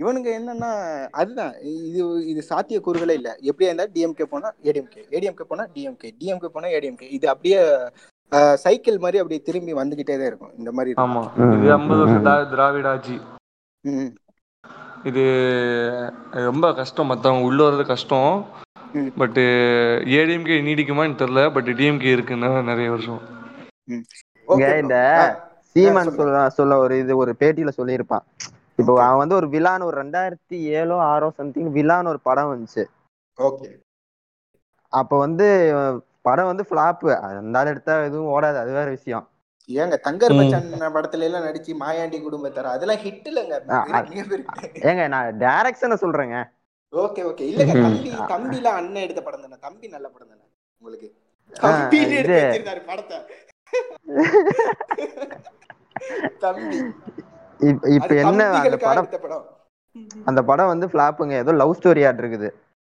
[0.02, 0.72] இவனுங்க என்னன்னா
[1.10, 1.52] அதுதான்.
[1.60, 3.36] இது இது சாத்தியக்கூறுகளே இல்ல.
[3.42, 7.60] எப்படியா இருந்தா டிஎம்கே போனா ஏடிஎம்கே ஏடிஎம்கே போனா டிஎம்கே டிஎம்கே போனா ஏடிஎம்கே இது அப்படியே
[8.54, 10.52] சைக்கிள் மாதிரி அப்படியே திரும்பி வந்துகிட்டே தான் இருக்கும்.
[10.58, 11.02] இந்த மாதிரி.
[11.02, 11.58] ஆமா.
[11.58, 12.26] இது ஐம்பது வருஷம் ம்.
[12.26, 13.20] திரா- திராவிட ஆட்சி.
[13.80, 14.06] ம்
[15.04, 15.22] இது
[16.30, 17.06] ரொம்ப கஷ்டம்.
[17.06, 18.46] மத்தவங்க உள்ள வர்றது கஷ்டம்.
[19.16, 19.40] பட்டு
[20.04, 23.20] ஏடிஎம்கே நீடிக்குமான்னு தெரில பட் டிஎம்கே இருக்குன்னா நிறைய வருஷம்.
[24.46, 24.96] இந்த
[25.60, 28.24] சீமான் சொல்ல சொல்ல ஒரு இது ஒரு பேட்டியில சொல்லியிருப்பான்.
[28.82, 32.84] இப்போ அவன் வந்து ஒரு விலான்னு ஒரு ரெண்டாயிரத்தி ஏழோ ஆறோ சம்திங் விலான்னு ஒரு படம் வந்துச்சு.
[33.38, 33.78] ஓகே
[34.92, 35.74] அப்ப வந்து
[36.24, 38.56] படம் வந்து ஃபிளாப் அந்த ஆள் எடுத்தா எதுவும் ஓடாது.
[38.56, 39.28] அது வேற விஷயம்.
[39.68, 40.38] ஏங்க தங்கர்.
[40.38, 42.66] பச்சான் படத்துல எல்லாம் நடிச்சு மாயாண்டி குடும்பத்தார்?
[42.66, 43.54] அதெல்லாம் ஹிட் இல்லங்க.
[44.88, 46.50] ஏங்க நான் டைரக்ஷனை சொல்றேங்க.
[46.92, 47.84] ஓகே ஓகே இல்லங்க ம்.
[47.84, 49.60] தம்பி தம்பிலாம் அண்ணன் எடுத்த படம் தானே?
[49.60, 50.42] தம்பி நல்ல படம் தானே
[50.84, 51.14] உங்களுக்கு?
[51.52, 53.18] ஆ, தம்பின்னு எடுத்து படத்தை.
[56.42, 56.78] தம்பி.
[57.62, 59.08] இப்ப என்ன அந்த படம்
[60.24, 61.30] அந்த படம் வந்து ஃபிளாப்புங்க.
[61.30, 62.50] ஏதோ லவ் ஸ்டோரி ஆட் இருக்குது.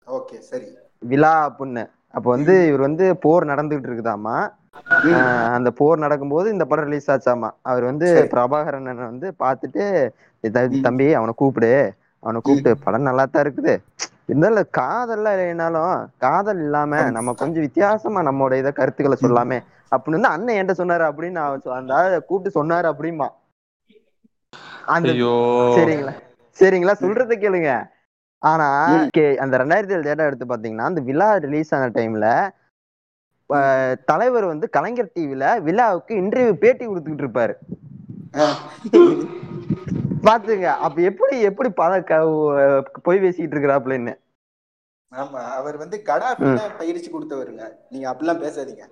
[0.07, 0.79] ஓகே சரி.
[0.99, 4.53] விழா அப்படின்னு அப்ப வந்து இவர் வந்து போர் நடந்துகிட்டு இருக்குதாமா?
[4.91, 7.51] ஆஹ் அந்த போர் நடக்கும்போது இந்த படம் ரிலீஸ் ஆச்சாமா?
[7.63, 8.29] அவர் வந்து.
[8.31, 10.09] பிரபாகரன் வந்து பார்த்துட்டு
[10.41, 10.81] "இத- ம்.
[10.81, 11.93] தம்பி அவனை கூப்பிடு.
[12.21, 13.79] அவனை கூப்பிட்டு படம் நல்லா தான் இருக்குது.
[14.27, 17.11] இருந்தாலும் காதல்லாம் இல்லைனாலும் காதல் இல்லாம.
[17.11, 19.65] நம்ம கொஞ்சம் வித்தியாசமா நம்மளோட இத கருத்துக்களை சொல்லாமே.
[19.97, 23.29] அப்படின்னு வந்து அண்ணன் என்கிட்ட சொன்னாரு அப்படின்னு நான் சொ- அந்த கூப்பிட்டு சொன்னாரு அப்படிமா
[24.87, 25.09] அந்த
[25.77, 26.13] சரிங்களா.
[26.59, 26.93] சரிங்களா?
[27.01, 27.89] சொல்றத கேளுங்க.
[28.39, 28.91] ஆனா.
[29.19, 32.51] கே- அந்த ரெண்டாயிரத்தி ஏழு டேட்டா எடுத்து பாத்தீங்கன்னா அந்த விழா ரிலீஸ் ஆன டைம்ல
[34.05, 37.55] தலைவர் வந்து கலைஞர் டிவில விழாவுக்கு இன்டர்வியூ பேட்டி கொடுத்துக்கிட்டு இருப்பாரு.
[40.23, 42.01] பாத்துங்க அப்ப எப்படி எப்படி பல
[43.03, 44.19] பொய் பேசிட்டு இருக்கிறாப்லன்னு
[45.15, 45.43] ஆமா.
[45.51, 47.73] அவர் வந்து கடாஃபில பயிற்சி கொடுத்தவருங்க.
[47.91, 48.83] நீங்க அப்படிலாம் பேசாதீங்க.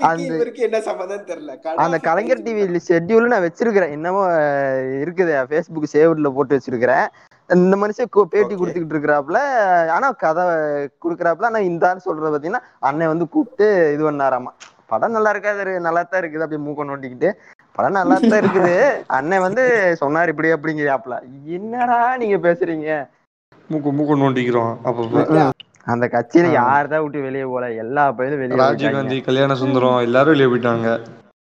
[0.00, 1.74] அந்த- இவருக்கு என்ன சம்மந்தம் தெரியல.
[1.76, 3.92] அந்த கடாஃபி கலைஞர் டிவி ஷெட்யூல் நான் வச்சிருக்கிறேன்.
[4.30, 7.06] அஹ், இருக்குது ஃபேஸ்புக் சேவ்ட்ல போட்டு வச்சிருக்கிறேன்.
[7.50, 8.54] இந்த மனுஷன் பேட்டி.
[8.54, 9.38] கொடுத்துக்கிட்டு இருக்கிறாப்புல
[9.90, 10.44] ஆனா கதை
[11.04, 14.52] கொடுக்குறாப்புல ஆனா இந்த ஆள் சொல்றது பாத்தீங்கன்னா அண்ணன் வந்து கூப்பிட்டு இது பண்ணாராமா.
[14.86, 17.30] படம் நல்லா இருக்காது நல்லா தான் இருக்குது அப்படியே மூக்க நோண்டிக்கிட்டு.
[17.72, 19.04] படம் நல்லா தான் இருக்குது.
[19.06, 21.22] அண்ணன் வந்து சொன்னார் இப்படி அப்படிங்கிறாப்புல.
[21.44, 23.08] என்னடா நீங்க பேசுறீங்க?
[23.68, 24.72] மூக்கு மூக்கு நோண்டிக்கிறோம்.
[25.28, 25.50] இல்ல,
[25.86, 26.48] அந்த கட்சியில.
[26.54, 28.94] யார்தான் விட்டு வெளியே போல எல்லா பயிலும் வெளியே ராஜீவ்.
[28.94, 30.88] காந்தி கல்யாண சுந்தரம் எல்லாரும் வெளியே போயிட்டாங்க.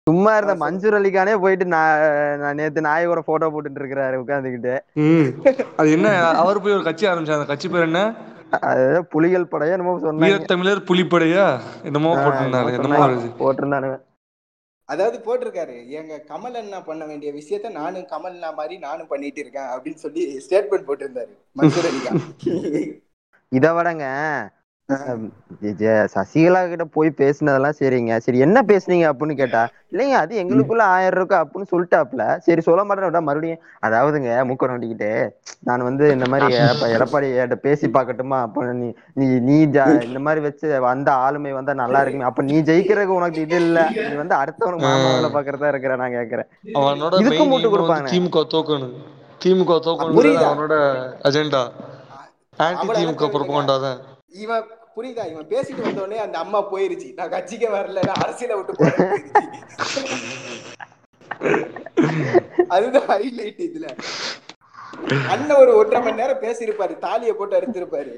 [0.08, 0.62] சும்மா இருந்த ஆ, சரி.
[0.64, 4.74] மன்சூர் அலிகானே போயிட்டு நான் நேத்து நாயோட போட்டோ போட்டுட்டு இருக்கிறாரு உட்காந்துக்கிட்டு
[5.80, 6.08] அது என்ன
[6.42, 7.40] அவர் போய் ஒரு கட்சி ஆரம்பிச்சார்.
[7.40, 8.02] அந்த கட்சி பேர் என்ன?
[8.70, 10.24] அது புலிகள் படையா என்னமோ சொன்னாங்க.
[10.26, 11.46] வீரத்தமிழர் புலிப்படையா?
[11.84, 12.72] என்னமோ போட்டிருந்தாரு.
[12.78, 13.04] என்னமோ.
[13.40, 13.98] போட்டிருந்தானுங்க.
[14.90, 15.76] அதாவது போட்டிருக்காரு.
[16.00, 20.24] எங்க கமல் அண்ணா பண்ண வேண்டிய விஷயத்த நானும் கமல் அண்ணா மாதிரி நானும் பண்ணிட்டு இருக்கேன் அப்படின்னு சொல்லி
[20.46, 22.12] ஸ்டேட்மெண்ட் போட்டிருந்தாரு மன்சூர் அலிகா
[23.52, 24.06] இத விடங்க.
[26.14, 28.14] சசிகலா கிட்ட போய் பேசினதெல்லாம் சரிங்க.
[28.18, 29.62] சரி என்ன பேசுனீங்க அப்படின்னு கேட்டா
[29.92, 35.10] இல்லைங்க அது எங்களுக்குள்ள ஆயிரம் இருக்கு அப்படின்னு சொல்லிட்டாப்ல சரி சொல்ல மாட்டேன் மறுபடியும் அதாவதுங்க மூக்க நோண்டிக்கிட்டு
[35.60, 40.20] நான் வந்து இந்த மாதிரி எடப்பா- எடப்பாடி கிட்ட பேசி பார்க்கட்டுமா அப்ப நீ நீ நீ ஜா- இந்த
[40.20, 42.24] மாதிரி வச்சு வந்த ஆளுமை வந்தா நல்லா இருக்குமே.
[42.24, 43.80] அப்ப நீ ஜெயிக்கிறதுக்கு உனக்கு இது இல்ல.
[44.02, 46.50] நீ வந்து அடுத்தவனுக்கு மாமாவில பாக்குறதா இருக்கிற நான் கேக்குறேன்.
[46.78, 48.10] அவனோட இதுக்கும் மெயின் மூட்டு வந்து கொடுப்பாங்க.
[48.14, 48.96] திமுக தோக்கணும்.
[49.42, 50.18] திமுக தோக்கணும்?
[50.46, 50.76] அவனோட
[51.24, 51.64] அஜெண்டா
[54.28, 54.64] இவன்
[54.96, 55.30] புரியுதா?
[55.32, 57.14] இவன் பேசிட்டு வந்த உடனே அந்த அம்மா போயிருச்சு.
[57.14, 59.22] நான் கட்சிக்கே வரல நான் அரசியலை விட்டு போயிருச்சு.
[62.68, 63.88] அதுதான் ஹைலைட் இதுல.
[65.28, 68.14] அண்ணன் ஒரு ஒன்றரை மணி நேரம் பேசியிருப்பாரு தாலியை போட்டு அறுத்திருப்பாரு.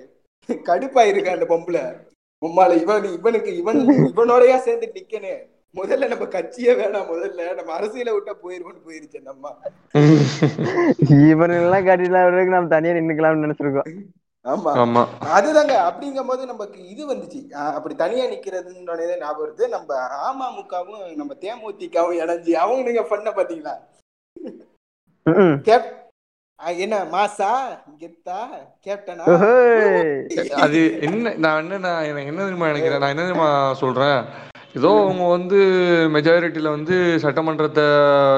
[0.50, 2.12] கடுப்பா இருக்கு அந்த பொம்பளை.
[2.46, 5.52] உம்மால இவன் இவனுக்கு இவன் இவனோடயா சேர்ந்து நிக்கனே.
[5.76, 7.56] முதல்ல நம்ம கட்சியே வேணாம் முதல்ல.
[7.56, 9.58] நம்ம அரசியலை விட்டா போயிருவோம்னு போயிருச்சு அந்த அம்மா.
[11.30, 14.06] இவனுங்கெல்லாம் காட்டிலாம் விடுறதுக்கு நம்ம தனியா நின்னுக்கலாம்னு நினைச்சிருக்கோம்.
[14.46, 14.72] ஆமா.
[14.76, 15.02] ஆமா.
[15.36, 17.40] அதுதாங்க அப்படிங்கும் போது நமக்கு இது வந்துச்சு.
[17.60, 18.88] ஆஹ் அப்படி தனியா நிக்கிறதுன்னு
[19.22, 19.66] ஞாபகம் வருது.
[19.70, 19.90] நம்ம
[20.24, 23.76] அமமுகவும் நம்ம தேமுதிகவும் இணைஞ்சு அவங்க நீங்க பண்ண பாத்தீங்களா
[26.80, 27.50] என்ன மாசா
[28.02, 28.38] கெத்தா
[28.86, 29.24] கேப்டனா.
[30.64, 33.02] அது என்ன நான் என்ன நான் எனக்கு என்ன தெரியுமா நினைக்கிறேன்?
[33.04, 33.50] நான் என்ன தெரியுமா
[33.82, 34.20] சொல்றேன்?
[34.76, 35.58] ஏதோ அவங்க வந்து
[36.16, 37.86] மெஜாரிட்டியில வந்து சட்டமன்றத்தை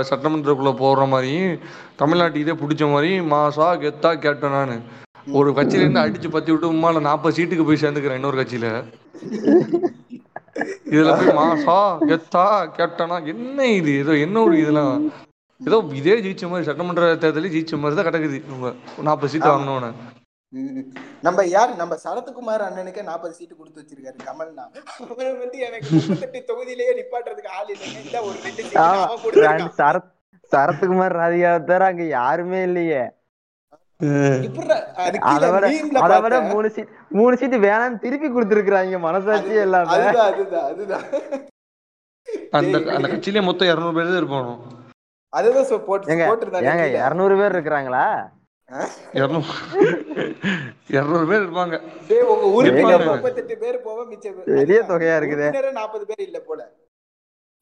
[0.10, 1.34] சட்டமன்றத்துக்குள்ள போடுற மாதிரி
[1.98, 4.78] தமிழ்நாட்டுக்கு இதே பிடிச்ச மாதிரி மாசா கெத்தா கேப்டனானு
[5.28, 8.68] ஒரு கட்சியில இருந்து அடிச்சு பத்தி விட்டு உமால நாற்பது சீட்டுக்கு போய் சேர்ந்துக்கிறேன் இன்னொரு கட்சியில.
[10.90, 11.78] இதுல போய் மாசா
[12.10, 12.44] கெத்தா
[12.78, 13.94] கேப்டனா என்ன இது?
[14.02, 14.94] ஏதோ என்ன ஒரு இதெல்லாம்?
[15.62, 18.70] ஏதோ இதே ஜெயிச்ச மாதிரி சட்டமன்ற தேர்தலே ஜெயிச்ச மாதிரி தான் கிடக்குது இவங்க.
[19.02, 19.94] நாற்பது சீட்டு
[20.54, 20.84] ம்.
[21.22, 21.72] நம்ம யார்?
[21.76, 24.66] நம்ம சரத்குமார் அண்ணனுக்கே நாற்பது சீட்டு கொடுத்து வச்சிருக்காரு கமல்னா.
[25.06, 28.00] அவன் வந்து எனக்கு முப்பத்தெட்டு தொகுதியிலேயே நிப்பாட்டுறதுக்கு ஆள் இல்லைங்க.
[28.06, 29.02] இந்த ஒரு ரெண்டு சீட்டு ஆமா.
[29.02, 29.58] அவன் கொடுத்துருக்கான்.
[29.58, 30.12] ரெண்டு சரத்
[30.52, 33.04] சரத்குமார் ராதிகா தவிர அங்க யாருமே இல்லையே.
[36.50, 38.98] மூணு சீட் மூணு சீட்டு வேணாம்னு திருப்பி கொடுத்துருக்காங்க
[39.92, 40.30] அதுதான்
[40.70, 41.06] அதுதான்
[42.54, 44.54] அந்த அந்த கட்சியிலே மொத்தம் இரநூறு பேர் தான் இருப்பானோ
[45.34, 46.12] அதுதான் போட்டு
[46.66, 46.84] ஏங்க.
[47.02, 48.04] இருநூறு பேர் இருக்கிறாங்களா?
[50.92, 51.76] இரநூறு பேர் இருப்பாங்க.
[54.52, 55.48] பெரிய தொகையா இருக்குதே.
[55.74, 56.62] நாற்பது பேர் இல்ல போல.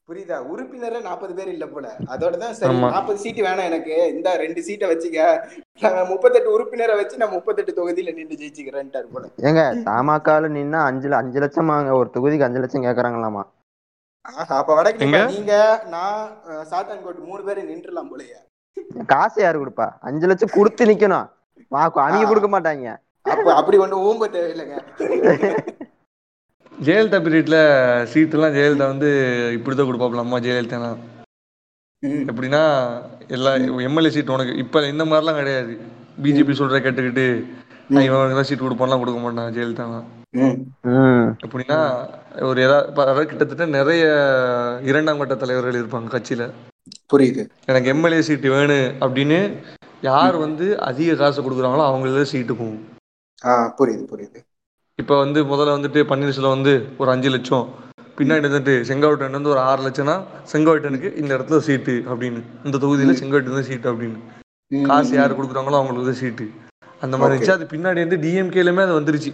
[0.08, 0.38] புரியுதா?
[0.48, 1.86] உறுப்பினரே நாற்பது பேர் இல்ல போல.
[2.06, 2.74] அதோட தான் சரி.
[2.86, 3.94] நாற்பது சீட்டு வேணாம் எனக்கு.
[4.08, 5.20] இந்த ரெண்டு சீட்டை வச்சுக்க.
[5.84, 9.28] நான் முப்பத்தெட்டு உறுப்பினரை வச்சு நான் முப்பத்தெட்டு தொகுதியில நின்று ஜெயிச்சுக்கிறேன்ட்டாரு போல.
[9.42, 13.44] ஏங்க தமாகால நின்னா அஞ்சு அஞ்சு லட்சம் வாங்க ஒரு தொகுதிக்கு அஞ்சு லட்சம் கேக்குறாங்களாமா?
[14.24, 15.06] ஆஹா, அப்ப வடக்கு?
[15.28, 15.54] நீங்க
[15.86, 16.20] நான்
[16.70, 18.38] சாத்தான்கோட் மூணு பேரும் நின்றுலாம் போலயே.
[19.06, 19.86] காசு யாரு கொடுப்பா?
[20.00, 21.26] அஞ்சு லட்சம் கொடுத்து நிக்கணும்.
[21.72, 21.88] ஆ.
[22.24, 22.86] கொடுக்க மாட்டாங்க.
[23.26, 24.78] அப்ப அப்படி ஒண்ணு ஊம்ப தேவையில்லைங்க.
[26.78, 27.58] ஜெயலலிதா பீரியட்ல
[28.12, 29.10] சீட்டுலாம் ஜெயலலிதா வந்து
[29.56, 30.90] இப்படிதான் கொடுப்பாப்ல அம்மா ஜெயலலிதா
[32.02, 32.62] ம், எப்படின்னா
[33.28, 33.50] எல்லா
[33.86, 35.74] எம்எல்ஏ சீட் உனக்கு இப்ப இந்த மாதிரிலாம் கிடையாது.
[36.24, 37.24] பிஜேபி சொல்ற கேட்டுக்கிட்டு
[37.90, 39.86] நான் இவனுக்கு தான் சீட் கொடுப்பான்லாம் கொடுக்க மாட்டான் ஜெயலலிதா
[40.38, 40.56] ம்,
[40.92, 41.26] ம்.
[41.44, 41.78] எப்படின்னா
[42.42, 44.04] ஒரு ஏதாவது கிட்டத்தட்ட நிறைய
[44.82, 46.46] இரண்டாம் கட்ட தலைவர்கள் இருப்பாங்க கட்சியில.
[47.10, 47.42] புரியுது.
[47.66, 49.38] எனக்கு எம்எல்ஏ சீட்டு வேணும் அப்படின்னு
[50.02, 52.82] யார் வந்து அதிக காசு கொடுக்குறாங்களோ அவங்களுக்கு சீட்டு போகும்
[53.44, 54.38] ஆ புரியுது புரியுது.
[54.98, 57.64] இப்போ வந்து முதல்ல வந்துட்டு பன்னீர்செல்வம் வந்து ஒரு அஞ்சு லட்சம்.
[58.18, 60.14] பின்னாடி வந்துட்டு செங்கோட்டையன் வந்து ஒரு ஆறு லட்சம்னா
[60.50, 62.40] செங்கோட்டையனுக்கு இந்த இடத்துல சீட்டு அப்படின்னு.
[62.66, 64.18] இந்த தொகுதியில செங்கோட்டையன் தான் சீட்டு அப்படின்னு.
[64.70, 66.44] காசு யார் கொடுக்குறாங்களோ அவங்களுக்கு தான் சீட்டு.
[67.02, 67.32] அந்த மாதிரி.
[67.32, 67.56] இருந்துச்சு.
[67.56, 69.32] அது பின்னாடி வந்து டிஎம்கேலுமே அது வந்துருச்சு.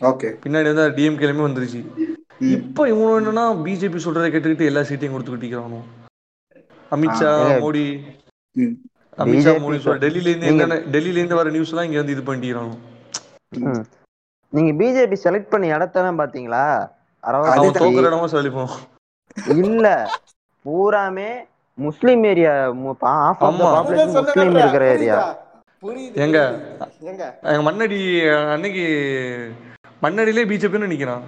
[0.00, 0.28] ஓகே.
[0.44, 1.80] பின்னாடி வந்து அது டிஎம்கேலுமே வந்துருச்சு.
[2.54, 5.82] இப்போ இவங்க என்னன்னா பிஜேபி சொல்றதை கேட்டுக்கிட்டு எல்லா சீட்டையும் கொடுத்துக்கிட்டு
[6.92, 7.84] அமித்ஷா மோடி.
[9.18, 12.74] அமித்ஷா மோடி சொல்ற டெல்லியில இருந்து என்னென்ன டெல்லியில இருந்து வர நியூஸ் எல்லாம் இங்க வந்து இது பண்ணிக்கிறாங்க
[13.64, 13.84] ம்.
[14.54, 16.64] நீங்க பிஜேபி செலக்ட் பண்ணி இடத்தெல்லாம் பாத்தீங்களா
[19.56, 19.86] இல்ல
[20.66, 21.30] பூராமே
[21.78, 24.56] முஸ்லிம் ஏரியா முஸ்லீம்.
[24.58, 25.16] இருக்கிற ஏரியா.
[26.24, 26.38] எங்க?
[27.10, 27.24] எங்க?
[27.66, 27.98] மண்ணடி
[28.54, 28.84] அன்னைக்கு
[30.02, 31.24] மண்ணடியிலே பிஜேபின்னு நிக்கிறான்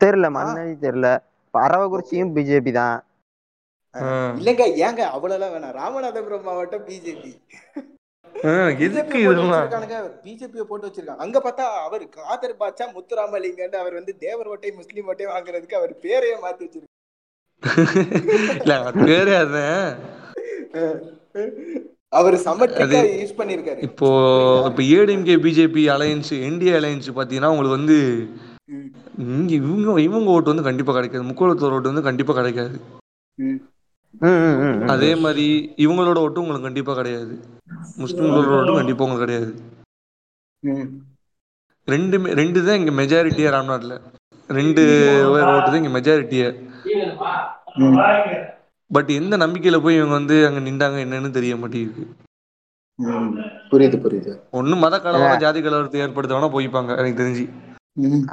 [0.00, 1.08] தெரியல மன்னதி தெரியல.
[1.54, 2.98] அரவக்குறிச்சியும் பிஜேபி தான்.
[4.38, 5.76] இல்லங்க ஏங்க அவ்வளவுலாம் வேணாம்.
[5.80, 7.32] ராமநாதபுரம் மாவட்டம் பிஜேபி
[8.86, 9.66] எதுக்கு இதெல்லாம்?
[10.24, 11.22] பிஜேபியை போட்டு வச்சிருக்காங்க.
[11.24, 16.36] அங்க பார்த்தா அவர் காதர் பாட்சா முத்துராமலிங்கன்னு அவர் வந்து தேவர் ஓட்டை முஸ்லீம் ஓட்டை வாங்குறதுக்கு அவர் பேரையே
[16.44, 16.90] மாத்தி வச்சிருக்காரு.
[19.08, 19.90] பேரே அதுதான்
[22.18, 24.08] அவர் சமட்ரிக்கா யூஸ் பண்ணிருக்காரு இப்போ
[24.70, 27.98] இப்போ ADMK BJP alliance NDA alliance பாத்தீங்கன்னா உங்களுக்கு வந்து
[29.36, 31.28] இங்க இவங்க இவங்க ஓட்டு வந்து கண்டிப்பா கிடைக்காது.
[31.28, 32.76] முக்கோளத்தோர் ஓட்டு வந்து கண்டிப்பா கிடைக்காது.
[34.94, 35.46] அதே மாதிரி
[35.84, 37.34] இவங்களோட ஓட்டு உங்களுக்கு கண்டிப்பா கிடையாது.
[38.02, 39.50] முஸ்லிம்களோட ஓட்டும் கண்டிப்பா உங்களுக்கு கிடையாது
[40.62, 40.88] ம்.
[41.88, 43.94] ரெண்டுமே ரெண்டு தான் இங்க மெஜாரிட்டியா ராம்நாட்ல
[44.50, 44.82] ரெண்டு
[45.48, 46.48] ஓட்டு தான் இங்க மெஜாரிட்டியா
[47.80, 47.96] ம்.
[48.90, 52.04] பட் எந்த நம்பிக்கையில போய் இவங்க வந்து அங்க நின்றாங்க என்னன்னு தெரிய மாட்டேங்குது
[52.98, 53.30] ம்.
[53.70, 57.44] புரியுது புரியுது ஒண்ணு மத கலவரம் ஜாதி கலவரத்தை ஏற்படுத்த வேணா போய்ப்பாங்க எனக்கு தெரிஞ்சு.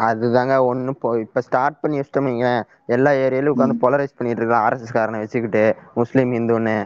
[0.06, 0.92] அதுதாங்க ஒண்ணு
[1.24, 2.46] இப்ப ஸ்டார்ட் பண்ணி வச்சிட்டோமீங்க
[2.88, 6.78] எல்லா ஏரியாலயும் உட்காந்து போலரைஸ் பண்ணிட்டு இருக்கான் ஆர்எஸ்எஸ் காரனை வச்சுக்கிட்டு முஸ்லீம் இந்துன்னு.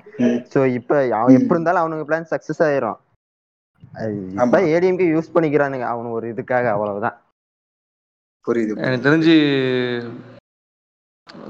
[0.52, 3.00] சோ இப்ப அவன் எப்படி இருந்தாலும் அவனுக்கு பிளான் சக்சஸ் ஆயிரும்.
[4.42, 4.60] இப்ப.
[4.74, 5.88] ஏடிஎம்கே யூஸ் பண்ணிக்கிறானுங்க.
[5.94, 7.18] அவனு ஒரு இதுக்காக அவ்வளவுதான்.
[8.48, 9.36] புரியுது எனக்கு தெரிஞ்சு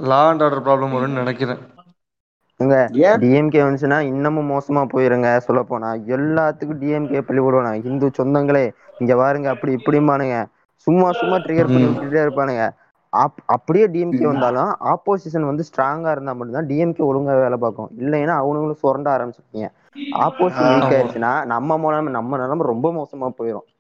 [0.07, 1.61] லா அண்ட் ஆர்டர் ப்ராப்ளம் வரும்னு நினைக்கிறேன்.
[3.21, 5.29] டிஎம்கே வந்துச்சுன்னா இன்னமும் மோசமா போயிருங்க.
[5.39, 8.65] சொல்ல போனா எல்லாத்துக்கும் டிஎம்கே பள்ளி விடுவானுங்க இந்து சொந்தங்களே
[9.01, 10.37] இங்க பாருங்க அப்படி இப்படிம்பானுங்க.
[10.83, 11.85] சும்மா சும்மா ட்ரிகர் பண்ணி.
[11.85, 12.69] விட்டுட்டே இருப்பானுங்க.
[13.17, 14.23] அப்- அப்படியே டிஎம்கே.
[14.23, 17.91] வந்தாலும் ஆப்போசிஷன் வந்து ஸ்ட்ராங்கா இருந்தா மட்டும்தான் டிஎம்கே ஒழுங்கா வேலை பார்க்கும்.
[17.99, 19.67] இல்லைன்னா அவனுங்களும் சுரண்ட ஆரம்பிச்சிருக்கீங்க
[20.11, 20.93] ஆப்போசிஷன் வீக்.
[20.93, 23.71] ஆயிடுச்சுன்னா நம்ம நிலைமை நம்ம நிலைமை ரொம்ப மோசமா போயிடும்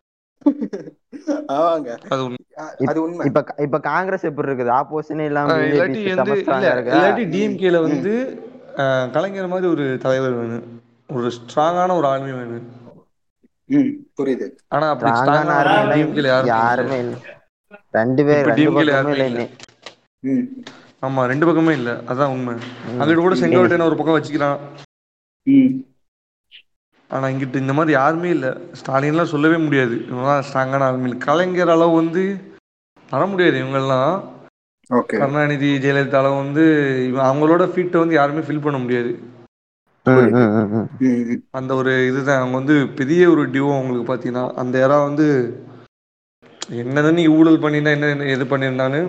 [3.25, 4.81] இப்ப இப்ப காங்கிரஸ் எப்படி இருக்குது?
[4.81, 8.43] ஆப்போசிஷன் இல்லாம இல்லாட்டி டிஎம்கேல வந்து
[9.11, 10.81] கலைஞர் மாதிரி ஒரு தலைவர் வேணும்.
[11.13, 12.81] ஒரு ஸ்ட்ராங்கான ஒரு ஆளுமை வேணும்.
[14.17, 14.47] புரியுது.
[14.67, 17.15] ஆனா அப்படி ஸ்ட்ராங்கான ஆர்மி யாருமே இல்ல.
[17.91, 19.45] ரெண்டு பேர் ரெண்டு யாருமே இல்லை.
[21.01, 21.91] ஆமா ரெண்டு பக்கமே இல்ல.
[22.11, 22.53] அதான் உண்மை.
[22.99, 24.59] அங்கிட்டு கூட செங்கோட்டையன் ஒரு பக்கம் வச்சுக்கிறான்.
[27.09, 28.47] ஆனா இங்கிட்டு இந்த மாதிரி யாருமே இல்ல.
[28.79, 29.95] ஸ்டாலின்லாம் சொல்லவே முடியாது.
[30.09, 31.17] இவங்கலாம் ஸ்ட்ராங்கான இல்ல.
[31.25, 32.23] கலைஞர் அளவு வந்து
[33.09, 34.13] வர முடியாது இவங்கெல்லாம்.
[34.89, 35.17] ஓகே.
[35.19, 36.63] கருணாநிதி ஜெயலலிதா அளவு வந்து
[37.27, 39.11] அவங்களோட ஃபீட்டை வந்து யாருமே ஃபில் பண்ண முடியாது.
[41.57, 42.39] அந்த ஒரு இதுதான்.
[42.39, 45.27] அவங்க வந்து பெரிய ஒரு டியூ அவங்களுக்கு பார்த்தீங்கன்னா அந்த ஏரா வந்து
[46.81, 49.07] என்னதான் நீ ஊழல் பண்ணினா என்ன இது பண்ணியிருந்தாலும்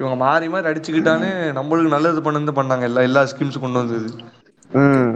[0.00, 2.82] இவங்க மாறி மாறி அடிச்சுக்கிட்டானே நம்மளுக்கு நல்லது பண்ணது பண்ணாங்க.
[2.82, 4.08] எல்லா எல்லா ஸ்கீம்ஸ் கொண்டு வந்தது.
[4.70, 5.14] ம்.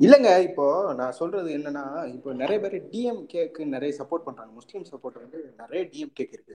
[0.00, 0.66] இல்லங்க இப்போ
[0.98, 4.52] நான் சொல்றது என்னன்னா இப்போ நிறைய பேர் டிஎம்கேக்கு நிறைய சப்போர்ட் பண்றாங்க.
[4.54, 6.54] முஸ்லீம் சப்போர்ட் வந்து நிறைய டிஎம்கேக்கு இருக்கு.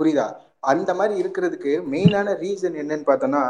[0.00, 0.26] புரியுதா?
[0.72, 3.42] அந்த மாதிரி இருக்கிறதுக்கு மெயினான ரீசன் என்னன்னு பார்த்தோன்னா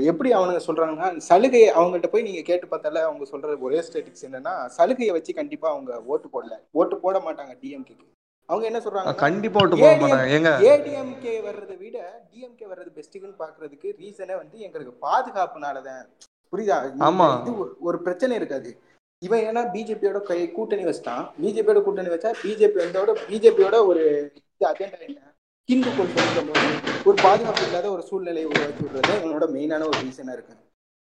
[0.00, 5.14] எப்படி அவனுங்க சொல்றாங்கன்னா சலுகையை அவங்கள்ட்ட போய் நீங்க கேட்டு பார்த்தால அவங்க சொல்றது ஒரே ஸ்டேட்டிக்ஸ் என்னன்னா சலுகையை
[5.14, 6.58] வச்சு கண்டிப்பா அவங்க ஓட்டு போடல.
[6.70, 8.14] ஓட்டு போட மாட்டாங்க டிஎம்கேக்கு
[8.46, 10.28] அவங்க என்ன சொல்றாங்க கண்டிப்பா விட்டு போக மாட்டாங்க.
[10.62, 16.06] ஏடிஎம்கே வர்றதை விட டிஎம்கே வர்றது பெஸ்ட்டுன்னு பாக்குறதுக்கு ரீசனே வந்து எங்களுக்கு பாதுகாப்புனாலதான்.
[16.52, 16.92] புரியுதா?
[16.98, 17.40] ஆமா.
[17.40, 18.78] இது ஒரு- ஒரு பிரச்சனை இருக்காது.
[19.24, 21.30] இவன் ஏன்னா பிஜேபியோட கை கூட்டணி வச்சிட்டான்.
[21.42, 25.25] பிஜேபியோட கூட்டணி வச்சா பிஜேபி வந்தோட பிஜேபியோட ஒரு அஜெண்டா என்ன?
[25.68, 26.66] ஹிந்துக்கள் சொல்லும் போது
[27.08, 30.54] ஒரு பாதுகாப்பு இல்லாத ஒரு சூழ்நிலையை உருவாக்கி விடுறது இவனோட மெயினான ஒரு ரீசனா இருக்கு.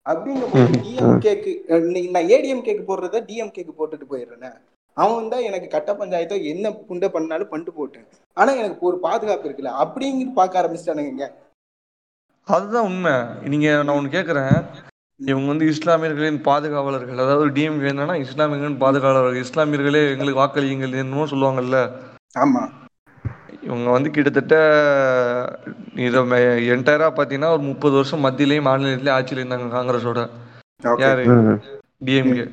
[0.06, 1.52] அப்படிங்கும்போது டிஎம்கேக்கு
[2.16, 4.56] நான் ஏடிஎம்கேக்கு போடுறத டிஎம்கேக்கு போட்டுட்டு போயிடுறேன்.
[4.98, 8.08] அவன் தான் எனக்கு கட்ட பஞ்சாயத்தோ என்ன புண்டை பண்ணாலும் பண்ணிட்டு போட்டேன்
[8.38, 11.28] ஆனா எனக்கு ஒரு பாதுகாப்பு இருக்குல்ல அப்படிங்கிட்டு பார்க்க ஆரம்பிச்சிட்டானுங்க
[12.48, 13.14] அதுதான் உண்மை.
[13.52, 14.56] நீங்க நான் ஒண்ணு கேக்குறேன்.
[15.20, 17.22] இவங்க வந்து இஸ்லாமியர்களின் பாதுகாவலர்கள்.
[17.26, 19.44] அதாவது டிஎம்கே என்னன்னா இஸ்லாமியர்களின் பாதுகாவலர்கள்.
[19.46, 21.80] இஸ்லாமியர்களே எங்களுக்கு வாக்களியுங்கள் என்னமோ சொல்லுவாங்கல்ல.
[22.44, 22.64] ஆமா.
[23.66, 24.56] இவங்க வந்து கிட்டத்தட்ட
[26.06, 26.20] இதை
[26.74, 30.22] என்டையரா பாத்தீங்கன்னா ஒரு முப்பது வருஷம் மத்தியிலயும் மாநிலத்திலயும் ஆட்சியில் இருந்தாங்க காங்கிரஸோட.
[31.04, 31.24] யாரு.
[32.06, 32.46] டிஎம்கே.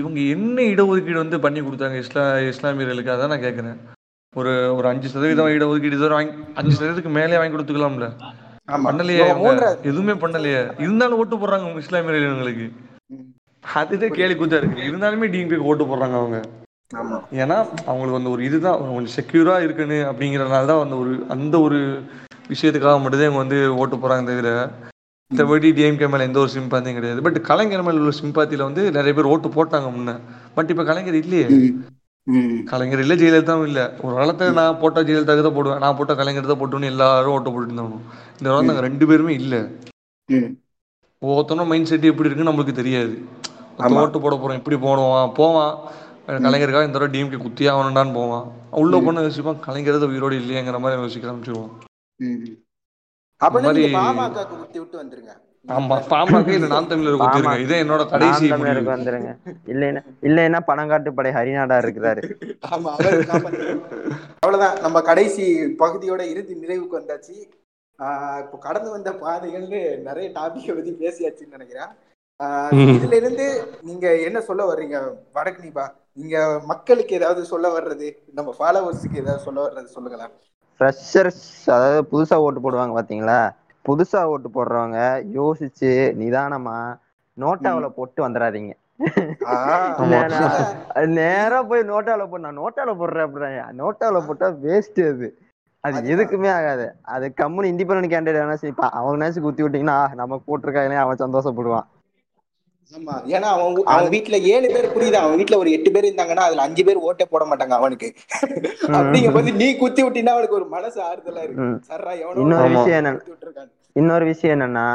[0.00, 2.22] இவங்க என்ன இடஒதுக்கீடு வந்து பண்ணி கொடுத்தாங்க இஸ்லா
[2.52, 3.14] இஸ்லாமியர்களுக்கு?
[3.14, 3.76] அதான் நான் கேக்குறேன்.
[4.34, 8.08] ஒரு ஒரு அஞ்சு சதவீதம் இடஒதுக்கீடு இதுவரை வாங்கி அஞ்சு சதவீதத்துக்கு மேலே வாங்கி கொடுத்துக்கலாம்ல?
[8.68, 8.84] ஆமா.
[8.88, 9.22] பண்ணலையே
[9.90, 10.60] எதுவுமே பண்ணலையே.
[10.78, 12.66] இருந்தாலும் ஓட்டு போடுறாங்க உங்க இஸ்லாமியர்கள் இவங்களுக்கு
[13.10, 13.26] ம்.
[13.64, 14.88] அதுதான் கேலி கூத்தா இருக்கு.
[14.90, 16.38] இருந்தாலுமே டிஎம்கே ஓட்டு போடுறாங்க அவங்க.
[17.42, 17.56] ஏன்னா
[17.88, 21.78] அவங்களுக்கு வந்து ஒரு இதுதான் கொஞ்சம் செக்யூரா இருக்குன்னு அப்படிங்கறதுனால தான் அந்த ஒரு அந்த ஒரு
[22.52, 24.50] விஷயத்துக்காக மட்டும்தான் இவங்க வந்து ஓட்டு போறாங்க தவிர
[25.30, 27.20] மற்றபடி டிஎம்கே மேல எந்த ஒரு சிம்பாத்தியும் கிடையாது.
[27.26, 30.12] பட் கலைஞர் மேல உள்ள சிம்பாத்தியில வந்து நிறைய பேர் ஓட்டு போட்டாங்க முன்ன.
[30.56, 31.44] பட் இப்ப கலைஞர் இல்லையே.
[32.70, 33.80] கலைஞர் இல்ல ஜெயலலிதாவும் இல்ல.
[34.04, 35.82] ஒரு காலத்துல நான் போட்டா ஜெயலலிதாக்கு தான் போடுவேன்.
[35.84, 37.98] நான் போட்டா கலைஞர் தான் போட்டுன்னு எல்லாரும் ஓட்டு போட்டு இருந்தாங்க
[38.38, 39.54] இந்த காலம் நாங்க ரெண்டு பேருமே இல்ல.
[41.22, 43.14] ஒவ்வொருத்தனும் மைண்ட் செட் எப்படி இருக்குன்னு நம்மளுக்கு தெரியாது.
[44.02, 45.74] ஓட்டு போட போறோம் இப்படி போடுவான் போவான்.
[46.46, 48.46] கலைஞருக்காக இந்த தடவை டிஎம்கே குத்தி ஆகணும்டான்னு போவான்.
[48.82, 51.72] உள்ள போன யோசிப்பான் கலைஞர் தான் உயிரோடு இல்லையங்கிற மாதிரி யோசிக்க ஆரம்பிச்சிருவான்.
[55.66, 59.30] ஆமா பாமக இல்ல நாம் தமிழர் குத்திருங்க இதே என்னோட கடைசி நான் தமிழருக்கு வந்துருங்க.
[59.72, 62.22] இல்லைன்னா இல்லைன்னா பணங்காட்டு படை ஹரிநாடா இருக்கிறாரு.
[62.70, 62.90] ஆமா
[64.36, 64.76] அவ்வளவுதான்.
[64.80, 65.44] நம்ம கடைசி
[65.82, 67.36] பகுதியோட இறுதி நிறைவுக்கு வந்தாச்சு.
[67.98, 71.90] ஆஹ் இப்போ கடந்து வந்த பாதைகள்னு நிறைய டாபிக்கை பத்தி பேசியாச்சுன்னு நினைக்கிறேன்.
[72.96, 73.46] இதுல இருந்து
[73.88, 74.98] நீங்க என்ன சொல்ல வர்றீங்க
[75.32, 75.62] வடக்கு
[76.16, 76.36] நீங்க
[76.70, 80.34] மக்களுக்கு ஏதாவது சொல்ல வர்றது நம்ம ஃபாலோவர்ஸுக்கு ஏதாவது சொல்ல வர்றது சொல்லுங்களேன்.
[80.80, 83.40] ஃப்ரெஷர்ஸ் அதாவது புதுசா ஓட்டு போடுவாங்க பாத்தீங்களா?
[83.84, 84.98] புதுசா ஓட்டு போடுறவங்க
[85.36, 85.90] யோசிச்சு
[86.20, 86.78] நிதானமா
[87.36, 88.72] நோட்டாவுல போட்டு வந்துடாதீங்க
[91.18, 95.28] நேரா போய் நோட்டால போட்டு நான் நோட்டால போடுறேன் அப்படிறாங்க நோட்டால போட்டா வேஸ்ட் அது.
[95.84, 96.00] அது.
[96.12, 96.86] எதுக்குமே ஆகாது.
[97.14, 101.86] அது கம்முனு இண்டிபெண்டன்ட் கேண்டிடேட் வேணா சரி அவங்க நினைச்சு குத்தி விட்டீங்கன்னா நம்ம போட்டிருக்காங்களே அவன் சந்தோஷப்படுவான்.
[103.26, 105.12] ஏன்னா அவன் அவன் வீட்டுல ஏழு பேர் புரியுது.
[105.12, 108.12] அவன் வீட்டுல ஒரு எட்டு பேர் இருந்தாங்கன்னா அதுல அஞ்சு பேர் ஓட்டே போட மாட்டாங்க அவனுக்கு.
[108.86, 111.62] அப்படிங்கும் போது நீ குத்தி விட்டீங்கன்னா அவனுக்கு ஒரு மனசு ஆறுதலா இருக்கு.
[111.88, 113.20] சர்ரா இன்னொரு விஷயம் என்ன-
[113.92, 114.86] இன்னொரு விஷயம் என்னன்னா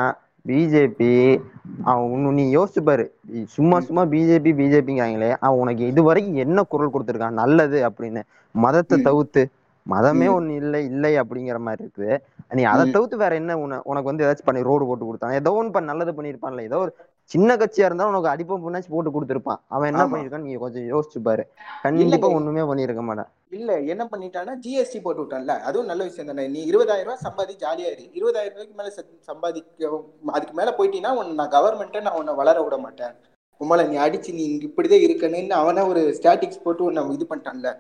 [0.48, 1.42] பிஜேபி
[1.84, 3.06] அவன் இன்னும் நீ யோசிச்சு பாரு.
[3.48, 7.30] சும்மா சும்மா பிஜேபி பிஜேபிங்காங்களே அவன் உனக்கு இது வரைக்கும் என்ன குரல் கொடுத்துருக்கான்?
[7.30, 8.22] நல்லது அப்படின்னு.
[8.56, 9.02] மதத்தை.
[9.02, 9.44] தவிர்த்து.
[9.90, 10.28] மதமே.
[10.38, 12.92] ஒண்ணு இல்லை இல்லை அப்படிங்கிற மாதிரி இருக்கு நீ அதை.
[12.92, 15.32] தவிர்த்து வேற என்ன உன உனக்கு வந்து ஏதாச்சும் பண்ணி ரோடு போட்டு கொடுத்தான்.
[15.32, 16.62] ஏதோ ஒன்று பண்ண நல்லது பண்ணியிருப்பான்ல.
[16.62, 16.96] ஏதோ ஒரு
[17.32, 19.60] சின்ன கட்சியா இருந்தாலும் உனக்கு அடிப்பம் பண்ணாச்சு போட்டு கொடுத்துருப்பான்.
[19.76, 20.04] அவன் என்ன.
[20.12, 21.44] பண்ணிருக்கான்னு நீங்க கொஞ்சம் யோசிச்சு பாரு.
[21.84, 22.28] கண்டிப்பா.
[22.38, 23.30] ஒண்ணுமே பண்ணியிருக்க மாட்டான்.
[23.58, 25.54] இல்ல என்ன பண்ணிட்டான்னா ஜிஎஸ்டி போட்டு விட்டான்ல.
[25.68, 26.46] அதுவும் நல்ல விஷயம் தானே.
[26.56, 28.06] நீ இருபதாயிரம் ரூபாய் சம்பாதி ஜாலியா இரு.
[28.20, 28.92] இருபதாயிரம் ரூபாய்க்கு மேல
[29.32, 29.92] சம்பாதிக்க
[30.38, 33.16] அதுக்கு மேல போயிட்டீங்கன்னா உன்னை நான் கவர்மெண்ட்டை நான் உன்னை வளர விட மாட்டேன்.
[33.62, 37.72] உம்மளை நீ அடிச்சு நீ இங்க இப்படிதான் இருக்கணும்னு அவனே ஒரு ஸ்டாட்டிக்ஸ் போட்டு உன்னை இது பண்ணிட்டான்ல.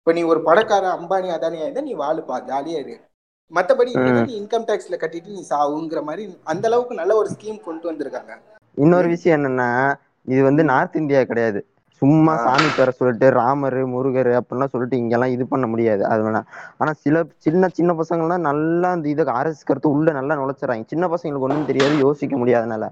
[0.00, 2.96] இப்ப நீ ஒரு பணக்கார அம்பானி அதானியா இருந்தா நீ வாழுப்பா ஜாலியா இரு.
[3.50, 3.92] மத்தபடி
[4.40, 8.34] இன்கம் டேக்ஸ்ல கட்டிட்டு நீ சாவுங்கிற மாதிரி அந்த அளவுக்கு நல்ல ஒரு ஸ்கீம் கொண்டு வந்திருக்காங்க.
[8.78, 9.68] இன்னொரு விஷயம் என்னன்னா
[10.28, 11.60] இது வந்து நார்த் இந்தியா கிடையாது.
[12.02, 12.32] சும்மா.
[12.38, 16.02] சாமி பேரை சொல்லிட்டு ராமர் முருகர் அப்படிலாம் சொல்லிட்டு இங்கெல்லாம் இது பண்ண முடியாது.
[16.06, 16.40] அது வேணா.
[16.80, 20.86] ஆனா சில சின்ன சின்ன பசங்கள்லாம் நல்லா அந்த இதை ஆர்எஸ் கருத்து உள்ள நல்லா நுழைச்சிடறாங்க.
[20.86, 22.84] சின்ன பசங்களுக்கு ஒண்ணும் தெரியாது யோசிக்க முடியாதனால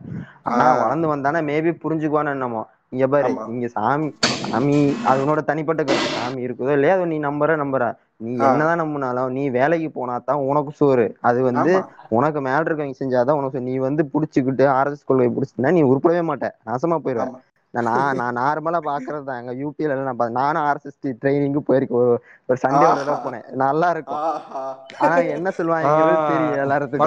[0.48, 0.66] ஆனா.
[0.82, 2.62] வளர்ந்து வந்தானே மேபி புரிஞ்சுக்குவான்னு என்னமோ.
[2.92, 3.32] இங்க பாரு.
[3.48, 4.08] இங்க சாமி
[4.42, 6.08] சாமி அது உன்னோட தனிப்பட்ட கருத்து.
[6.10, 7.84] சாமி இருக்குதோ இல்லையா அது நீ நம்புற நம்புற.
[8.22, 8.32] நீ.
[8.46, 11.16] என்னதான் நம்பினாலும் நீ வேலைக்கு போனா தான் உனக்கு சோறு.
[11.20, 11.72] அது வந்து
[12.08, 13.64] உனக்கு மேல இருக்கவங்க செஞ்சாதான் உனக்கு சோறு.
[13.64, 16.48] நீ வந்து புடிச்சுக்கிட்டு ஆர்எஸ் கொள்கை புடிச்சினா நீ உருப்படவே மாட்ட.
[16.66, 17.26] நாசமா போயிடுவ
[17.74, 19.38] நான் நான் நார்மலா பாக்குறது தான்.
[19.38, 22.10] எங்க எல்லாம் நான் பா- நானும் ஆர்எஸ்எஸ் ட்ரைனிங்கு போயிருக்கேன் ஒரு
[22.48, 23.18] ஒரு சண்டே ஒரு தடவை.
[23.24, 23.52] போனேன்.
[23.54, 24.18] நல்லா இருக்கும்.
[24.98, 25.88] ஆனா என்ன சொல்லுவாங்க
[26.28, 27.00] தெரியும் எல்லாத்துக்கும்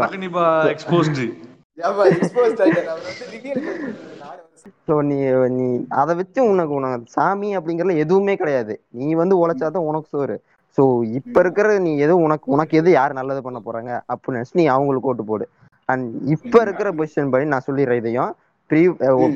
[4.87, 5.17] ஸோ நீ
[5.49, 8.81] நீ அதை வச்சு உனக்கு உனக்கு சாமி அப்படிங்கறதுல எதுவுமே கிடையாது.
[8.89, 10.35] நீ வந்து உழைச்சாதான் உனக்கு சோறு.
[10.77, 10.83] ஸோ
[11.19, 15.11] இப்ப இருக்கிற நீ எது உனக்கு உனக்கு எது யார் நல்லது பண்ண போறாங்க அப்படின்னு நினைச்சு நீ அவங்களுக்கு
[15.11, 15.45] ஓட்டு போடு.
[15.89, 18.33] அண்ட் இப்ப இருக்கிற பொசிஷன் படி நான் சொல்லிடுறேன் இதையும்
[18.69, 18.81] ப்ரீ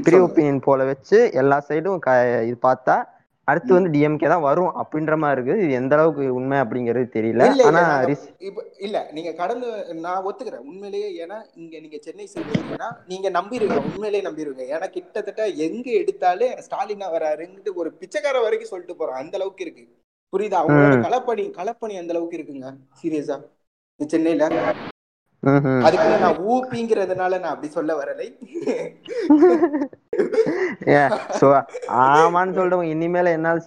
[0.05, 0.17] ப்ரீ.
[0.27, 1.99] ஒப்பீனியன் போல வச்சு எல்லா சைடும்
[2.49, 2.95] இது பார்த்தா
[3.47, 5.61] அடுத்து வந்து டிஎம்கே தான் வரும் அப்படின்ற மாதிரி இருக்குது.
[5.63, 7.45] இது எந்த அளவுக்கு உண்மை அப்படிங்கிறது தெரியல.
[7.69, 7.81] ஆனா
[8.47, 9.67] இப்ப இல்ல நீங்க கடந்து
[10.03, 10.65] நான் ஒத்துக்கிறேன்.
[10.69, 16.49] உண்மையிலேயே ஏன்னா இங்க நீங்க சென்னை சைடு வந்தீங்கன்னா நீங்க நம்பிடுவீங்க உண்மையிலேயே நம்பிடுவீங்க ஏன்னா கிட்டத்தட்ட எங்க எடுத்தாலே
[16.67, 19.85] ஸ்டாலினா வராருன்ட்டு ஒரு பிச்சைக்கார வரைக்கும் சொல்லிட்டு போறோம் அந்த அளவுக்கு இருக்கு.
[20.33, 20.57] புரியுதா?
[20.61, 20.95] அவங்களோட.
[21.05, 22.67] களப்பணி களப்பணி அந்த அளவுக்கு இருக்குங்க
[23.01, 23.37] சீரியஸா.
[23.99, 24.43] சென்னையில.
[25.87, 28.27] அதுக்குன்னு நான் ஊப்பிங்கிறதுனால நான் அப்படி சொல்ல வரலை.
[32.05, 33.59] ஆமான்னு சொல்லிட்டு இனிமேல என்னால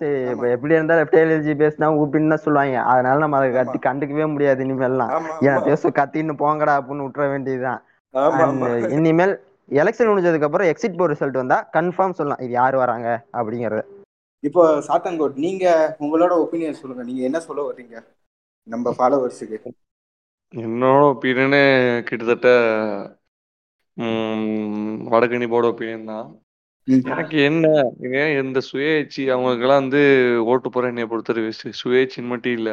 [0.55, 2.77] எப்படி இருந்தாலும் எஃப்டிஎல்ஜி பேசினா ஊப்பின்னு தான் சொல்லுவாங்க.
[2.93, 5.13] அதனால நம்ம அதை கட்டி கண்டுக்கவே முடியாது இனிமேல்லாம்.
[5.49, 7.81] ஏன் பேச கத்தின்னு போங்கடா அப்படின்னு விட்டுற வேண்டியதுதான்.
[8.99, 9.35] இனிமேல்
[9.83, 12.43] எலெக்ஷன் முடிஞ்சதுக்கு அப்புறம் எக்ஸிட் போர் ரிசல்ட் வந்தா கன்ஃபார்ம் சொல்லலாம்.
[12.47, 13.09] இது யார் வராங்க
[13.41, 13.85] அப்படிங்கறது.
[14.43, 15.65] இப்போ சாத்தான்கோட் நீங்க
[16.01, 17.03] உங்களோட ஒப்பீனியன் சொல்லுங்க.
[17.05, 17.97] நீங்க என்ன சொல்ல வர்றீங்க?
[18.67, 19.59] நம்ம ஃபாலோவர்ஸுக்கு
[20.55, 21.65] என்னோட ஒப்பீனியனே
[22.09, 22.49] கிட்டத்தட்ட
[23.97, 24.43] ம்,
[25.13, 26.29] வடகனி போர்டு ஒப்பீனியன் தான்.
[26.89, 27.67] எனக்கு என்ன
[28.21, 30.01] ஏன் இந்த சுயேட்சி அவங்களுக்கெல்லாம் வந்து
[30.53, 31.51] ஓட்டு போற என்னைய பொறுத்தவரை
[31.83, 32.71] சுயேட்சின்னு மட்டும் இல்ல.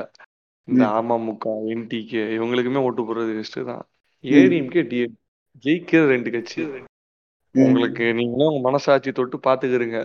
[0.68, 0.84] இந்த.
[1.00, 1.44] அமமுக
[1.74, 3.84] என்டிகே இவங்களுக்குமே ஓட்டு போறது வேஸ்ட் தான்
[4.24, 5.16] ஏடிஎம்கே டிஎம்
[5.66, 6.62] ஜெயிக்கிற ரெண்டு கட்சி.
[7.56, 10.00] உங்களுக்கு நீங்களும் உங்க மனசாட்சி தொட்டு பாத்துக்கிறீங்க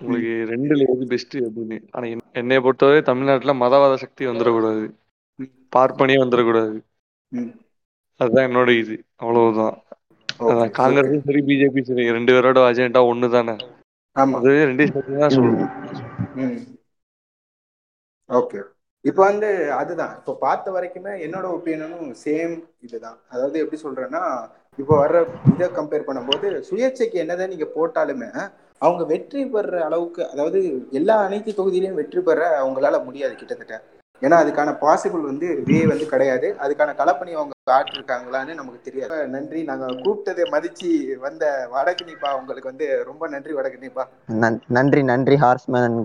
[0.00, 1.82] உங்களுக்கு ரெண்டுல எது பெஸ்ட் அப்படின்னு.
[1.90, 4.90] ஆனா என்- என்னைய பொறுத்தவரை தமிழ்நாட்டுல மதவாத சக்தி வந்துடக்கூடாது.
[5.34, 5.42] ம்.
[5.76, 6.80] பார்ப்பனியே வந்துடக்கூடாது.
[8.16, 9.04] அதுதான் என்னோட இது.
[9.16, 9.82] அவ்வளவுதான்.
[10.38, 13.56] காங்கிரஸும் சரி பிஜேபி சரி ரெண்டு பேரோட அஜெண்டா ஒண்ணு தானே
[14.14, 14.34] ஆமா.
[14.34, 15.70] அது ரெண்டு தான் சொல்லுவோம்
[18.28, 18.62] ஓகே.
[19.06, 20.14] இப்போ வந்து அதுதான்.
[20.18, 23.18] இப்போ பார்த்த வரைக்குமே என்னோட ஒப்பீனியனும் சேம் இதுதான்.
[23.28, 24.22] அதாவது எப்படி சொல்றேன்னா
[24.78, 25.18] இப்போ வர்ற
[25.52, 28.30] இதை கம்பேர் பண்ணும்போது சுயேட்சைக்கு என்னதான் நீங்க போட்டாலுமே
[28.80, 30.58] அவங்க வெற்றி பெற அளவுக்கு அதாவது
[30.92, 33.76] எல்லா அனைத்து தொகுதியிலையும் வெற்றி பெற அவங்களால முடியாது கிட்டத்தட்ட.
[34.22, 36.48] ஏன்னா அதுக்கான பாசிபிள் வந்து வே வந்து கிடையாது.
[36.60, 39.16] அதுக்கான களப்பணி அவங்க ஆட்டிருக்காங்களான்னு நமக்கு தெரியாது.
[39.28, 39.62] நன்றி.
[39.62, 41.44] நாங்க கூப்பிட்டதை மதிச்சு வந்த
[41.74, 44.04] வடகினிப்பா உங்களுக்கு வந்து ரொம்ப நன்றி வடகினிப்பா
[44.42, 46.02] நன்- நன்றி நன்றி ஹார்ஸ்மேன் அண்ட்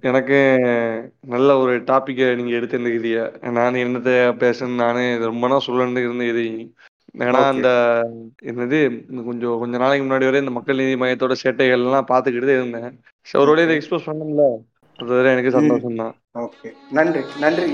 [0.00, 0.36] எனக்கு
[1.26, 4.12] நல்ல ஒரு டாபிக்கை நீங்க எடுத்துருந்துக்கிறீங்க நான் என்னத்த
[4.42, 6.44] பேசணும் நானே ரொம்ப நாள் சொல்லணும்னு இருந்த இது.
[7.18, 7.40] ஏன்னா.
[7.46, 7.68] அந்த
[8.44, 8.78] என்னது
[9.24, 12.90] கொஞ்சம் கொஞ்ச நாளைக்கு முன்னாடி வரை இந்த மக்கள் நீதி மையத்தோட சேட்டைகள் எல்லாம் பார்த்துக்கிட்டு தான் இருந்தேன்.
[13.26, 14.46] சரி, ஒரு வழியை இதை எக்ஸ்போஸ் பண்ணோம்ல
[14.98, 17.68] அது வரை எனக்கு சந்தோஷம் தான் ஓகே நன்றி நன்றி.